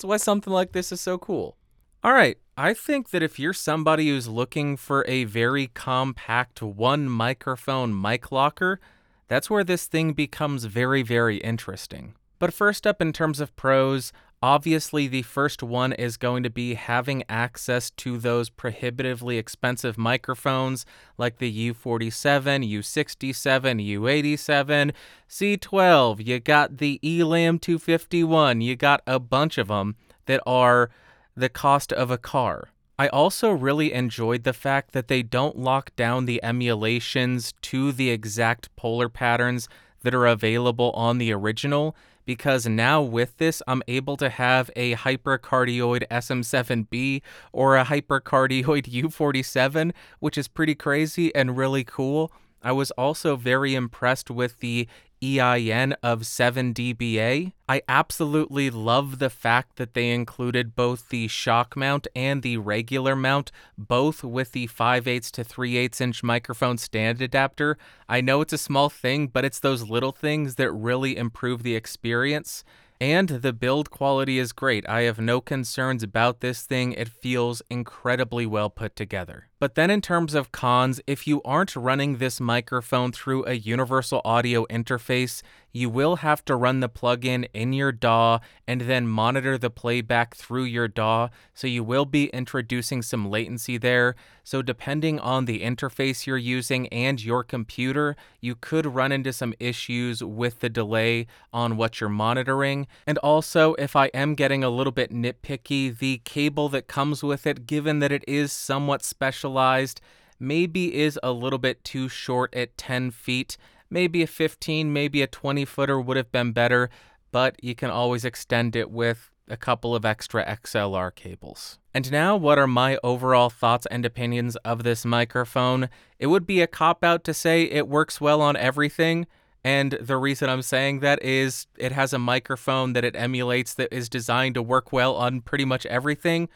That's 0.00 0.08
why 0.08 0.16
something 0.16 0.50
like 0.50 0.72
this 0.72 0.92
is 0.92 1.00
so 1.02 1.18
cool. 1.18 1.58
All 2.02 2.14
right, 2.14 2.38
I 2.56 2.72
think 2.72 3.10
that 3.10 3.22
if 3.22 3.38
you're 3.38 3.52
somebody 3.52 4.08
who's 4.08 4.28
looking 4.28 4.78
for 4.78 5.04
a 5.06 5.24
very 5.24 5.66
compact 5.74 6.62
one 6.62 7.06
microphone 7.06 8.00
mic 8.00 8.32
locker, 8.32 8.80
that's 9.28 9.50
where 9.50 9.62
this 9.62 9.84
thing 9.84 10.14
becomes 10.14 10.64
very, 10.64 11.02
very 11.02 11.36
interesting. 11.36 12.14
But 12.40 12.54
first 12.54 12.86
up, 12.86 13.02
in 13.02 13.12
terms 13.12 13.38
of 13.38 13.54
pros, 13.54 14.14
obviously 14.42 15.06
the 15.06 15.20
first 15.22 15.62
one 15.62 15.92
is 15.92 16.16
going 16.16 16.42
to 16.42 16.48
be 16.48 16.72
having 16.72 17.22
access 17.28 17.90
to 17.90 18.16
those 18.16 18.48
prohibitively 18.48 19.36
expensive 19.36 19.98
microphones 19.98 20.86
like 21.18 21.36
the 21.36 21.70
U47, 21.70 22.66
U67, 22.66 23.98
U87, 23.98 24.92
C12. 25.28 26.26
You 26.26 26.40
got 26.40 26.78
the 26.78 26.98
Elam 27.04 27.58
251. 27.58 28.62
You 28.62 28.74
got 28.74 29.02
a 29.06 29.20
bunch 29.20 29.58
of 29.58 29.68
them 29.68 29.96
that 30.24 30.40
are 30.46 30.88
the 31.36 31.50
cost 31.50 31.92
of 31.92 32.10
a 32.10 32.18
car. 32.18 32.70
I 32.98 33.08
also 33.08 33.50
really 33.50 33.92
enjoyed 33.92 34.44
the 34.44 34.54
fact 34.54 34.92
that 34.92 35.08
they 35.08 35.22
don't 35.22 35.58
lock 35.58 35.94
down 35.94 36.24
the 36.24 36.42
emulations 36.42 37.52
to 37.62 37.92
the 37.92 38.08
exact 38.08 38.74
polar 38.76 39.10
patterns 39.10 39.68
that 40.02 40.14
are 40.14 40.26
available 40.26 40.90
on 40.92 41.18
the 41.18 41.32
original 41.32 41.94
because 42.30 42.64
now 42.64 43.02
with 43.02 43.38
this, 43.38 43.60
I'm 43.66 43.82
able 43.88 44.16
to 44.18 44.28
have 44.28 44.70
a 44.76 44.94
hypercardioid 44.94 46.06
SM7B 46.12 47.22
or 47.52 47.76
a 47.76 47.84
hypercardioid 47.84 48.84
U47, 49.02 49.92
which 50.20 50.38
is 50.38 50.46
pretty 50.46 50.76
crazy 50.76 51.34
and 51.34 51.56
really 51.56 51.82
cool. 51.82 52.30
I 52.62 52.70
was 52.70 52.92
also 52.92 53.34
very 53.34 53.74
impressed 53.74 54.30
with 54.30 54.60
the 54.60 54.86
EIN 55.22 55.92
of 56.02 56.22
7dBA. 56.22 57.52
I 57.68 57.82
absolutely 57.88 58.70
love 58.70 59.18
the 59.18 59.30
fact 59.30 59.76
that 59.76 59.94
they 59.94 60.10
included 60.10 60.74
both 60.74 61.10
the 61.10 61.28
shock 61.28 61.76
mount 61.76 62.08
and 62.16 62.42
the 62.42 62.56
regular 62.56 63.14
mount, 63.14 63.52
both 63.76 64.24
with 64.24 64.52
the 64.52 64.66
5 64.66 65.06
8 65.06 65.22
to 65.22 65.44
3 65.44 65.76
8 65.76 66.00
inch 66.00 66.22
microphone 66.22 66.78
stand 66.78 67.20
adapter. 67.20 67.76
I 68.08 68.20
know 68.20 68.40
it's 68.40 68.52
a 68.52 68.58
small 68.58 68.88
thing, 68.88 69.26
but 69.26 69.44
it's 69.44 69.60
those 69.60 69.88
little 69.90 70.12
things 70.12 70.54
that 70.54 70.72
really 70.72 71.16
improve 71.16 71.62
the 71.62 71.76
experience. 71.76 72.64
And 73.00 73.28
the 73.28 73.52
build 73.52 73.90
quality 73.90 74.38
is 74.38 74.52
great. 74.52 74.88
I 74.88 75.02
have 75.02 75.18
no 75.18 75.40
concerns 75.40 76.02
about 76.02 76.40
this 76.40 76.62
thing. 76.62 76.92
It 76.92 77.08
feels 77.08 77.62
incredibly 77.70 78.46
well 78.46 78.68
put 78.68 78.96
together. 78.96 79.49
But 79.60 79.74
then, 79.74 79.90
in 79.90 80.00
terms 80.00 80.34
of 80.34 80.52
cons, 80.52 81.02
if 81.06 81.26
you 81.26 81.42
aren't 81.44 81.76
running 81.76 82.16
this 82.16 82.40
microphone 82.40 83.12
through 83.12 83.44
a 83.44 83.52
universal 83.52 84.22
audio 84.24 84.64
interface, 84.70 85.42
you 85.70 85.88
will 85.88 86.16
have 86.16 86.44
to 86.46 86.56
run 86.56 86.80
the 86.80 86.88
plugin 86.88 87.46
in 87.52 87.72
your 87.72 87.92
DAW 87.92 88.40
and 88.66 88.80
then 88.80 89.06
monitor 89.06 89.56
the 89.56 89.70
playback 89.70 90.34
through 90.34 90.64
your 90.64 90.88
DAW. 90.88 91.28
So, 91.52 91.66
you 91.66 91.84
will 91.84 92.06
be 92.06 92.28
introducing 92.28 93.02
some 93.02 93.30
latency 93.30 93.76
there. 93.76 94.16
So, 94.44 94.62
depending 94.62 95.20
on 95.20 95.44
the 95.44 95.60
interface 95.60 96.26
you're 96.26 96.38
using 96.38 96.88
and 96.88 97.22
your 97.22 97.44
computer, 97.44 98.16
you 98.40 98.54
could 98.54 98.86
run 98.86 99.12
into 99.12 99.32
some 99.32 99.52
issues 99.60 100.24
with 100.24 100.60
the 100.60 100.70
delay 100.70 101.26
on 101.52 101.76
what 101.76 102.00
you're 102.00 102.08
monitoring. 102.08 102.86
And 103.06 103.18
also, 103.18 103.74
if 103.74 103.94
I 103.94 104.06
am 104.06 104.34
getting 104.34 104.64
a 104.64 104.70
little 104.70 104.90
bit 104.90 105.12
nitpicky, 105.12 105.96
the 105.96 106.22
cable 106.24 106.70
that 106.70 106.88
comes 106.88 107.22
with 107.22 107.46
it, 107.46 107.66
given 107.66 107.98
that 107.98 108.10
it 108.10 108.24
is 108.26 108.52
somewhat 108.52 109.04
special 109.04 109.49
specialized, 109.50 110.00
maybe 110.38 110.94
is 110.94 111.18
a 111.22 111.32
little 111.32 111.58
bit 111.58 111.82
too 111.84 112.08
short 112.08 112.54
at 112.54 112.76
10 112.78 113.10
feet. 113.10 113.56
Maybe 113.90 114.22
a 114.22 114.26
15, 114.26 114.92
maybe 114.92 115.22
a 115.22 115.26
20 115.26 115.64
footer 115.64 116.00
would 116.00 116.16
have 116.16 116.30
been 116.30 116.52
better, 116.52 116.88
but 117.32 117.62
you 117.62 117.74
can 117.74 117.90
always 117.90 118.24
extend 118.24 118.76
it 118.76 118.90
with 118.90 119.30
a 119.48 119.56
couple 119.56 119.96
of 119.96 120.04
extra 120.04 120.44
XLR 120.46 121.12
cables. 121.12 121.78
And 121.92 122.10
now, 122.12 122.36
what 122.36 122.56
are 122.56 122.68
my 122.68 122.98
overall 123.02 123.50
thoughts 123.50 123.86
and 123.90 124.06
opinions 124.06 124.54
of 124.64 124.84
this 124.84 125.04
microphone? 125.04 125.88
It 126.20 126.28
would 126.28 126.46
be 126.46 126.60
a 126.60 126.68
cop 126.68 127.02
out 127.02 127.24
to 127.24 127.34
say 127.34 127.64
it 127.64 127.88
works 127.88 128.20
well 128.20 128.40
on 128.40 128.56
everything. 128.56 129.26
And 129.64 129.98
the 130.00 130.16
reason 130.16 130.48
I'm 130.48 130.62
saying 130.62 131.00
that 131.00 131.20
is 131.22 131.66
it 131.76 131.90
has 131.92 132.12
a 132.12 132.18
microphone 132.18 132.92
that 132.92 133.04
it 133.04 133.16
emulates 133.16 133.74
that 133.74 133.92
is 133.92 134.08
designed 134.08 134.54
to 134.54 134.62
work 134.62 134.92
well 134.92 135.16
on 135.16 135.40
pretty 135.40 135.64
much 135.64 135.84
everything. 135.86 136.48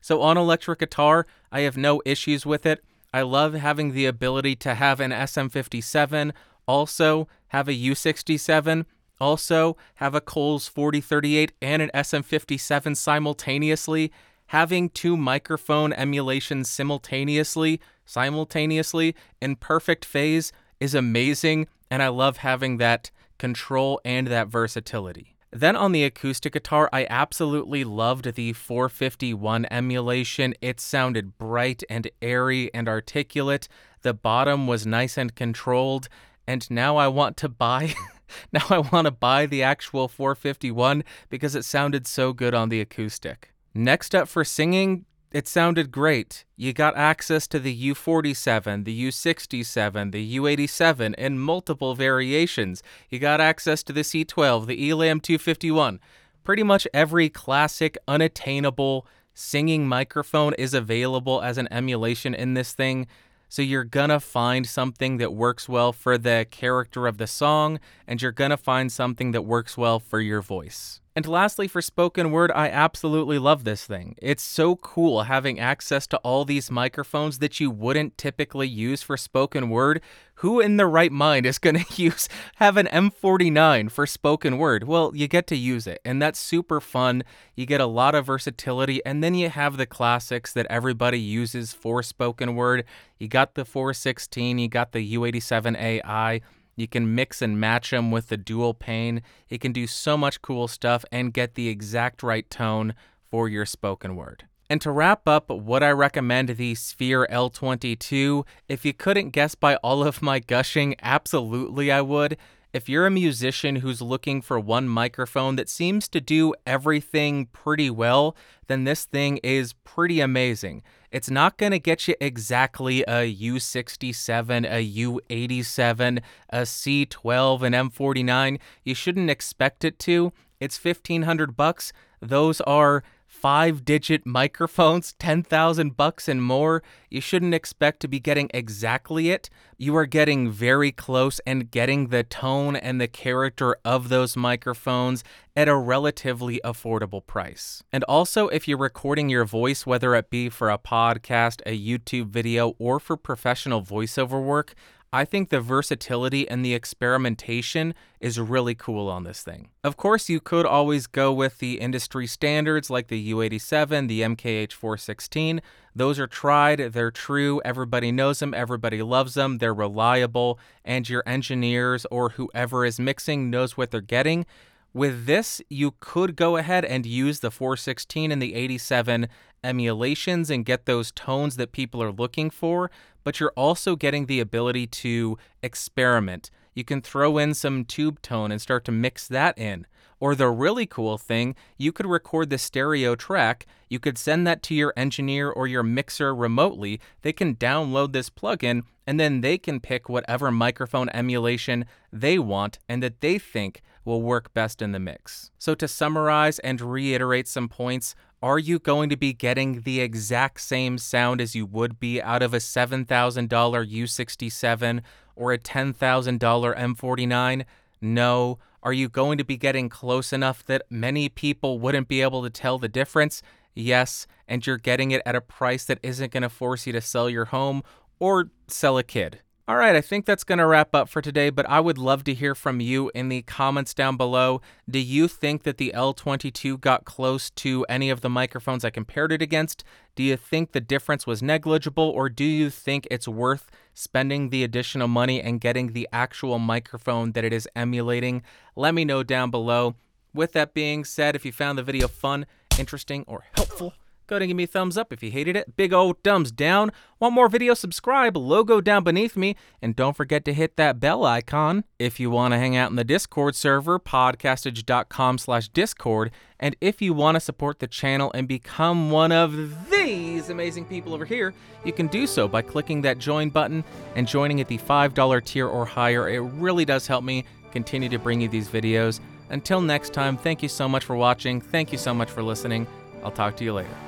So 0.00 0.22
on 0.22 0.36
electric 0.36 0.80
guitar, 0.80 1.26
I 1.50 1.60
have 1.60 1.76
no 1.76 2.00
issues 2.04 2.46
with 2.46 2.66
it. 2.66 2.84
I 3.12 3.22
love 3.22 3.54
having 3.54 3.92
the 3.92 4.06
ability 4.06 4.56
to 4.56 4.74
have 4.74 5.00
an 5.00 5.10
SM57, 5.10 6.32
also 6.66 7.26
have 7.48 7.68
a 7.68 7.72
U67, 7.72 8.84
also 9.20 9.76
have 9.94 10.14
a 10.14 10.20
Coles 10.20 10.68
4038 10.68 11.52
and 11.62 11.82
an 11.82 11.90
SM57 11.94 12.96
simultaneously. 12.96 14.12
Having 14.48 14.90
two 14.90 15.16
microphone 15.16 15.92
emulations 15.92 16.70
simultaneously, 16.70 17.80
simultaneously 18.04 19.14
in 19.40 19.56
perfect 19.56 20.04
phase 20.04 20.52
is 20.80 20.94
amazing, 20.94 21.66
and 21.90 22.02
I 22.02 22.08
love 22.08 22.38
having 22.38 22.78
that 22.78 23.10
control 23.38 24.00
and 24.04 24.26
that 24.28 24.48
versatility. 24.48 25.37
Then 25.50 25.76
on 25.76 25.92
the 25.92 26.04
acoustic 26.04 26.52
guitar, 26.52 26.90
I 26.92 27.06
absolutely 27.08 27.82
loved 27.82 28.34
the 28.34 28.52
451 28.52 29.66
emulation. 29.70 30.54
It 30.60 30.78
sounded 30.78 31.38
bright 31.38 31.82
and 31.88 32.10
airy 32.20 32.72
and 32.74 32.88
articulate. 32.88 33.66
The 34.02 34.12
bottom 34.12 34.66
was 34.66 34.86
nice 34.86 35.16
and 35.16 35.34
controlled. 35.34 36.08
And 36.46 36.70
now 36.70 36.96
I 36.96 37.08
want 37.08 37.36
to 37.38 37.48
buy. 37.48 37.94
now 38.52 38.64
I 38.68 38.78
want 38.78 39.06
to 39.06 39.10
buy 39.10 39.46
the 39.46 39.62
actual 39.62 40.06
451 40.06 41.02
because 41.30 41.54
it 41.54 41.64
sounded 41.64 42.06
so 42.06 42.32
good 42.32 42.54
on 42.54 42.68
the 42.68 42.80
acoustic. 42.80 43.52
Next 43.74 44.14
up 44.14 44.28
for 44.28 44.44
singing, 44.44 45.06
it 45.30 45.46
sounded 45.46 45.90
great. 45.90 46.44
You 46.56 46.72
got 46.72 46.96
access 46.96 47.46
to 47.48 47.58
the 47.58 47.90
U47, 47.90 48.84
the 48.84 49.08
U67, 49.08 50.12
the 50.12 50.38
U87 50.38 51.14
in 51.16 51.38
multiple 51.38 51.94
variations. 51.94 52.82
You 53.10 53.18
got 53.18 53.40
access 53.40 53.82
to 53.84 53.92
the 53.92 54.00
C12, 54.00 54.66
the 54.66 54.90
Elam 54.90 55.20
251. 55.20 56.00
Pretty 56.44 56.62
much 56.62 56.88
every 56.94 57.28
classic, 57.28 57.98
unattainable 58.08 59.06
singing 59.34 59.86
microphone 59.86 60.54
is 60.54 60.72
available 60.72 61.42
as 61.42 61.58
an 61.58 61.68
emulation 61.70 62.34
in 62.34 62.54
this 62.54 62.72
thing. 62.72 63.06
So 63.50 63.62
you're 63.62 63.84
gonna 63.84 64.20
find 64.20 64.66
something 64.66 65.18
that 65.18 65.34
works 65.34 65.68
well 65.68 65.92
for 65.92 66.18
the 66.18 66.46
character 66.50 67.06
of 67.06 67.18
the 67.18 67.26
song, 67.26 67.80
and 68.06 68.20
you're 68.20 68.32
gonna 68.32 68.56
find 68.56 68.90
something 68.90 69.32
that 69.32 69.42
works 69.42 69.76
well 69.76 69.98
for 69.98 70.20
your 70.20 70.42
voice. 70.42 71.00
And 71.18 71.26
lastly, 71.26 71.66
for 71.66 71.82
spoken 71.82 72.30
word, 72.30 72.52
I 72.54 72.68
absolutely 72.68 73.40
love 73.40 73.64
this 73.64 73.84
thing. 73.84 74.14
It's 74.22 74.40
so 74.40 74.76
cool 74.76 75.24
having 75.24 75.58
access 75.58 76.06
to 76.06 76.16
all 76.18 76.44
these 76.44 76.70
microphones 76.70 77.40
that 77.40 77.58
you 77.58 77.72
wouldn't 77.72 78.16
typically 78.16 78.68
use 78.68 79.02
for 79.02 79.16
spoken 79.16 79.68
word. 79.68 80.00
Who 80.34 80.60
in 80.60 80.76
their 80.76 80.88
right 80.88 81.10
mind 81.10 81.44
is 81.44 81.58
going 81.58 81.74
to 81.74 82.00
use 82.00 82.28
have 82.58 82.76
an 82.76 82.86
M49 82.86 83.90
for 83.90 84.06
spoken 84.06 84.58
word? 84.58 84.84
Well, 84.84 85.10
you 85.12 85.26
get 85.26 85.48
to 85.48 85.56
use 85.56 85.88
it, 85.88 86.00
and 86.04 86.22
that's 86.22 86.38
super 86.38 86.80
fun. 86.80 87.24
You 87.56 87.66
get 87.66 87.80
a 87.80 87.86
lot 87.86 88.14
of 88.14 88.26
versatility, 88.26 89.04
and 89.04 89.20
then 89.20 89.34
you 89.34 89.48
have 89.48 89.76
the 89.76 89.86
classics 89.86 90.52
that 90.52 90.68
everybody 90.70 91.18
uses 91.18 91.72
for 91.72 92.00
spoken 92.04 92.54
word. 92.54 92.84
You 93.18 93.26
got 93.26 93.56
the 93.56 93.64
416, 93.64 94.60
you 94.60 94.68
got 94.68 94.92
the 94.92 95.16
U87AI. 95.16 96.42
You 96.78 96.86
can 96.86 97.12
mix 97.12 97.42
and 97.42 97.58
match 97.58 97.90
them 97.90 98.12
with 98.12 98.28
the 98.28 98.36
dual 98.36 98.72
pane. 98.72 99.20
It 99.48 99.60
can 99.60 99.72
do 99.72 99.88
so 99.88 100.16
much 100.16 100.40
cool 100.42 100.68
stuff 100.68 101.04
and 101.10 101.34
get 101.34 101.56
the 101.56 101.66
exact 101.66 102.22
right 102.22 102.48
tone 102.48 102.94
for 103.32 103.48
your 103.48 103.66
spoken 103.66 104.14
word. 104.14 104.44
And 104.70 104.80
to 104.82 104.92
wrap 104.92 105.26
up, 105.26 105.50
what 105.50 105.82
I 105.82 105.90
recommend 105.90 106.50
the 106.50 106.76
Sphere 106.76 107.26
L22. 107.32 108.46
If 108.68 108.84
you 108.84 108.92
couldn't 108.92 109.30
guess 109.30 109.56
by 109.56 109.74
all 109.76 110.06
of 110.06 110.22
my 110.22 110.38
gushing, 110.38 110.94
absolutely 111.02 111.90
I 111.90 112.00
would. 112.00 112.36
If 112.70 112.86
you're 112.86 113.06
a 113.06 113.10
musician 113.10 113.76
who's 113.76 114.02
looking 114.02 114.42
for 114.42 114.60
one 114.60 114.90
microphone 114.90 115.56
that 115.56 115.70
seems 115.70 116.06
to 116.08 116.20
do 116.20 116.52
everything 116.66 117.46
pretty 117.46 117.88
well, 117.88 118.36
then 118.66 118.84
this 118.84 119.06
thing 119.06 119.38
is 119.38 119.72
pretty 119.84 120.20
amazing. 120.20 120.82
It's 121.10 121.30
not 121.30 121.56
going 121.56 121.72
to 121.72 121.78
get 121.78 122.06
you 122.06 122.14
exactly 122.20 123.00
a 123.04 123.34
U67, 123.34 124.66
a 124.70 124.86
U87, 124.86 126.22
a 126.50 126.58
C12, 126.58 127.62
an 127.62 127.72
M49. 127.72 128.58
You 128.84 128.94
shouldn't 128.94 129.30
expect 129.30 129.82
it 129.82 129.98
to. 130.00 130.34
It's 130.60 130.82
1500 130.82 131.56
bucks. 131.56 131.94
Those 132.20 132.60
are 132.62 133.02
five 133.40 133.84
digit 133.84 134.26
microphones, 134.26 135.12
10,000 135.20 135.96
bucks 135.96 136.28
and 136.28 136.42
more, 136.42 136.82
you 137.08 137.20
shouldn't 137.20 137.54
expect 137.54 138.00
to 138.00 138.08
be 138.08 138.18
getting 138.18 138.50
exactly 138.52 139.30
it. 139.30 139.48
You 139.76 139.96
are 139.96 140.06
getting 140.06 140.50
very 140.50 140.90
close 140.90 141.40
and 141.46 141.70
getting 141.70 142.08
the 142.08 142.24
tone 142.24 142.74
and 142.74 143.00
the 143.00 143.06
character 143.06 143.76
of 143.84 144.08
those 144.08 144.36
microphones 144.36 145.22
at 145.54 145.68
a 145.68 145.76
relatively 145.76 146.60
affordable 146.64 147.24
price. 147.24 147.84
And 147.92 148.02
also, 148.04 148.48
if 148.48 148.66
you're 148.66 148.76
recording 148.76 149.28
your 149.28 149.44
voice, 149.44 149.86
whether 149.86 150.16
it 150.16 150.30
be 150.30 150.48
for 150.48 150.68
a 150.68 150.78
podcast, 150.78 151.60
a 151.64 151.78
YouTube 151.78 152.30
video, 152.30 152.74
or 152.78 152.98
for 152.98 153.16
professional 153.16 153.82
voiceover 153.82 154.42
work, 154.42 154.74
I 155.12 155.24
think 155.24 155.48
the 155.48 155.60
versatility 155.60 156.46
and 156.48 156.62
the 156.62 156.74
experimentation 156.74 157.94
is 158.20 158.38
really 158.38 158.74
cool 158.74 159.08
on 159.08 159.24
this 159.24 159.42
thing. 159.42 159.70
Of 159.82 159.96
course, 159.96 160.28
you 160.28 160.38
could 160.38 160.66
always 160.66 161.06
go 161.06 161.32
with 161.32 161.58
the 161.58 161.80
industry 161.80 162.26
standards 162.26 162.90
like 162.90 163.08
the 163.08 163.32
U87, 163.32 164.08
the 164.08 164.20
MKH 164.20 164.72
416. 164.72 165.62
Those 165.94 166.18
are 166.18 166.26
tried, 166.26 166.92
they're 166.92 167.10
true, 167.10 167.62
everybody 167.64 168.12
knows 168.12 168.40
them, 168.40 168.52
everybody 168.52 169.02
loves 169.02 169.34
them, 169.34 169.58
they're 169.58 169.72
reliable, 169.72 170.58
and 170.84 171.08
your 171.08 171.22
engineers 171.26 172.04
or 172.10 172.30
whoever 172.30 172.84
is 172.84 173.00
mixing 173.00 173.48
knows 173.48 173.76
what 173.76 173.90
they're 173.90 174.00
getting. 174.02 174.44
With 174.92 175.26
this, 175.26 175.60
you 175.68 175.94
could 176.00 176.34
go 176.34 176.56
ahead 176.56 176.84
and 176.84 177.04
use 177.06 177.40
the 177.40 177.50
416 177.50 178.32
and 178.32 178.40
the 178.42 178.54
87 178.54 179.28
emulations 179.62 180.50
and 180.50 180.64
get 180.64 180.86
those 180.86 181.12
tones 181.12 181.56
that 181.56 181.72
people 181.72 182.02
are 182.02 182.12
looking 182.12 182.50
for, 182.50 182.90
but 183.28 183.38
you're 183.40 183.52
also 183.56 183.94
getting 183.94 184.24
the 184.24 184.40
ability 184.40 184.86
to 184.86 185.36
experiment 185.62 186.50
you 186.72 186.82
can 186.82 187.02
throw 187.02 187.36
in 187.36 187.52
some 187.52 187.84
tube 187.84 188.22
tone 188.22 188.50
and 188.50 188.58
start 188.58 188.86
to 188.86 188.90
mix 188.90 189.28
that 189.28 189.58
in. 189.58 189.86
Or 190.18 190.34
the 190.34 190.48
really 190.48 190.86
cool 190.86 191.18
thing, 191.18 191.54
you 191.76 191.92
could 191.92 192.06
record 192.06 192.48
the 192.48 192.56
stereo 192.56 193.14
track, 193.16 193.66
you 193.90 193.98
could 193.98 194.16
send 194.16 194.46
that 194.46 194.62
to 194.62 194.74
your 194.74 194.94
engineer 194.96 195.50
or 195.50 195.66
your 195.66 195.82
mixer 195.82 196.34
remotely. 196.34 197.02
They 197.20 197.34
can 197.34 197.54
download 197.54 198.12
this 198.12 198.30
plugin 198.30 198.84
and 199.06 199.20
then 199.20 199.42
they 199.42 199.58
can 199.58 199.78
pick 199.78 200.08
whatever 200.08 200.50
microphone 200.50 201.10
emulation 201.10 201.84
they 202.10 202.38
want 202.38 202.78
and 202.88 203.02
that 203.02 203.20
they 203.20 203.38
think 203.38 203.82
will 204.08 204.22
work 204.22 204.52
best 204.54 204.80
in 204.82 204.92
the 204.92 204.98
mix. 204.98 205.52
So, 205.58 205.74
to 205.76 205.86
summarize 205.86 206.58
and 206.60 206.80
reiterate 206.80 207.46
some 207.46 207.68
points, 207.68 208.16
are 208.42 208.58
you 208.58 208.78
going 208.78 209.10
to 209.10 209.16
be 209.16 209.32
getting 209.32 209.82
the 209.82 210.00
exact 210.00 210.60
same 210.62 210.96
sound 210.96 211.40
as 211.40 211.54
you 211.54 211.66
would 211.66 212.00
be 212.00 212.22
out 212.22 212.42
of 212.42 212.54
a 212.54 212.58
$7,000 212.58 213.06
U67 213.06 215.02
or 215.36 215.52
a 215.52 215.58
$10,000 215.58 216.38
M49? 216.38 217.64
No. 218.00 218.58
Are 218.82 218.92
you 218.92 219.08
going 219.08 219.38
to 219.38 219.44
be 219.44 219.56
getting 219.56 219.88
close 219.88 220.32
enough 220.32 220.64
that 220.64 220.82
many 220.88 221.28
people 221.28 221.78
wouldn't 221.78 222.08
be 222.08 222.22
able 222.22 222.42
to 222.42 222.50
tell 222.50 222.78
the 222.78 222.88
difference? 222.88 223.42
Yes. 223.74 224.26
And 224.46 224.66
you're 224.66 224.78
getting 224.78 225.10
it 225.10 225.20
at 225.26 225.36
a 225.36 225.40
price 225.40 225.84
that 225.84 225.98
isn't 226.02 226.32
going 226.32 226.44
to 226.44 226.48
force 226.48 226.86
you 226.86 226.92
to 226.94 227.00
sell 227.00 227.28
your 227.28 227.46
home 227.46 227.82
or 228.18 228.50
sell 228.68 228.96
a 228.98 229.02
kid. 229.02 229.40
All 229.68 229.76
right, 229.76 229.94
I 229.94 230.00
think 230.00 230.24
that's 230.24 230.44
going 230.44 230.60
to 230.60 230.66
wrap 230.66 230.94
up 230.94 231.10
for 231.10 231.20
today, 231.20 231.50
but 231.50 231.68
I 231.68 231.78
would 231.78 231.98
love 231.98 232.24
to 232.24 232.32
hear 232.32 232.54
from 232.54 232.80
you 232.80 233.10
in 233.14 233.28
the 233.28 233.42
comments 233.42 233.92
down 233.92 234.16
below. 234.16 234.62
Do 234.88 234.98
you 234.98 235.28
think 235.28 235.64
that 235.64 235.76
the 235.76 235.92
L22 235.94 236.80
got 236.80 237.04
close 237.04 237.50
to 237.50 237.84
any 237.86 238.08
of 238.08 238.22
the 238.22 238.30
microphones 238.30 238.82
I 238.82 238.88
compared 238.88 239.30
it 239.30 239.42
against? 239.42 239.84
Do 240.14 240.22
you 240.22 240.38
think 240.38 240.72
the 240.72 240.80
difference 240.80 241.26
was 241.26 241.42
negligible, 241.42 242.08
or 242.08 242.30
do 242.30 242.44
you 242.44 242.70
think 242.70 243.06
it's 243.10 243.28
worth 243.28 243.70
spending 243.92 244.48
the 244.48 244.64
additional 244.64 245.06
money 245.06 245.42
and 245.42 245.60
getting 245.60 245.92
the 245.92 246.08
actual 246.14 246.58
microphone 246.58 247.32
that 247.32 247.44
it 247.44 247.52
is 247.52 247.68
emulating? 247.76 248.42
Let 248.74 248.94
me 248.94 249.04
know 249.04 249.22
down 249.22 249.50
below. 249.50 249.96
With 250.32 250.52
that 250.52 250.72
being 250.72 251.04
said, 251.04 251.36
if 251.36 251.44
you 251.44 251.52
found 251.52 251.76
the 251.76 251.82
video 251.82 252.08
fun, 252.08 252.46
interesting, 252.78 253.22
or 253.26 253.44
helpful, 253.54 253.92
Go 254.28 254.36
ahead 254.36 254.42
and 254.42 254.50
give 254.50 254.56
me 254.58 254.64
a 254.64 254.66
thumbs 254.66 254.98
up 254.98 255.10
if 255.10 255.22
you 255.22 255.30
hated 255.30 255.56
it. 255.56 255.74
Big 255.74 255.92
old 255.92 256.22
thumbs 256.22 256.52
down. 256.52 256.92
Want 257.18 257.34
more 257.34 257.48
videos? 257.48 257.78
Subscribe. 257.78 258.36
Logo 258.36 258.82
down 258.82 259.02
beneath 259.02 259.38
me. 259.38 259.56
And 259.80 259.96
don't 259.96 260.14
forget 260.14 260.44
to 260.44 260.52
hit 260.52 260.76
that 260.76 261.00
bell 261.00 261.24
icon. 261.24 261.84
If 261.98 262.20
you 262.20 262.28
want 262.28 262.52
to 262.52 262.58
hang 262.58 262.76
out 262.76 262.90
in 262.90 262.96
the 262.96 263.04
Discord 263.04 263.56
server, 263.56 263.98
podcastage.com 263.98 265.38
slash 265.38 265.70
Discord. 265.70 266.30
And 266.60 266.76
if 266.78 267.00
you 267.00 267.14
want 267.14 267.36
to 267.36 267.40
support 267.40 267.78
the 267.78 267.86
channel 267.86 268.30
and 268.34 268.46
become 268.46 269.10
one 269.10 269.32
of 269.32 269.90
these 269.90 270.50
amazing 270.50 270.84
people 270.84 271.14
over 271.14 271.24
here, 271.24 271.54
you 271.82 271.94
can 271.94 272.08
do 272.08 272.26
so 272.26 272.46
by 272.46 272.60
clicking 272.60 273.00
that 273.02 273.16
join 273.16 273.48
button 273.48 273.82
and 274.14 274.28
joining 274.28 274.60
at 274.60 274.68
the 274.68 274.76
$5 274.76 275.44
tier 275.46 275.66
or 275.66 275.86
higher. 275.86 276.28
It 276.28 276.40
really 276.40 276.84
does 276.84 277.06
help 277.06 277.24
me 277.24 277.44
continue 277.72 278.10
to 278.10 278.18
bring 278.18 278.42
you 278.42 278.48
these 278.48 278.68
videos. 278.68 279.20
Until 279.48 279.80
next 279.80 280.12
time, 280.12 280.36
thank 280.36 280.62
you 280.62 280.68
so 280.68 280.86
much 280.86 281.04
for 281.04 281.16
watching. 281.16 281.62
Thank 281.62 281.92
you 281.92 281.98
so 281.98 282.12
much 282.12 282.30
for 282.30 282.42
listening. 282.42 282.86
I'll 283.24 283.30
talk 283.30 283.56
to 283.56 283.64
you 283.64 283.72
later. 283.72 284.07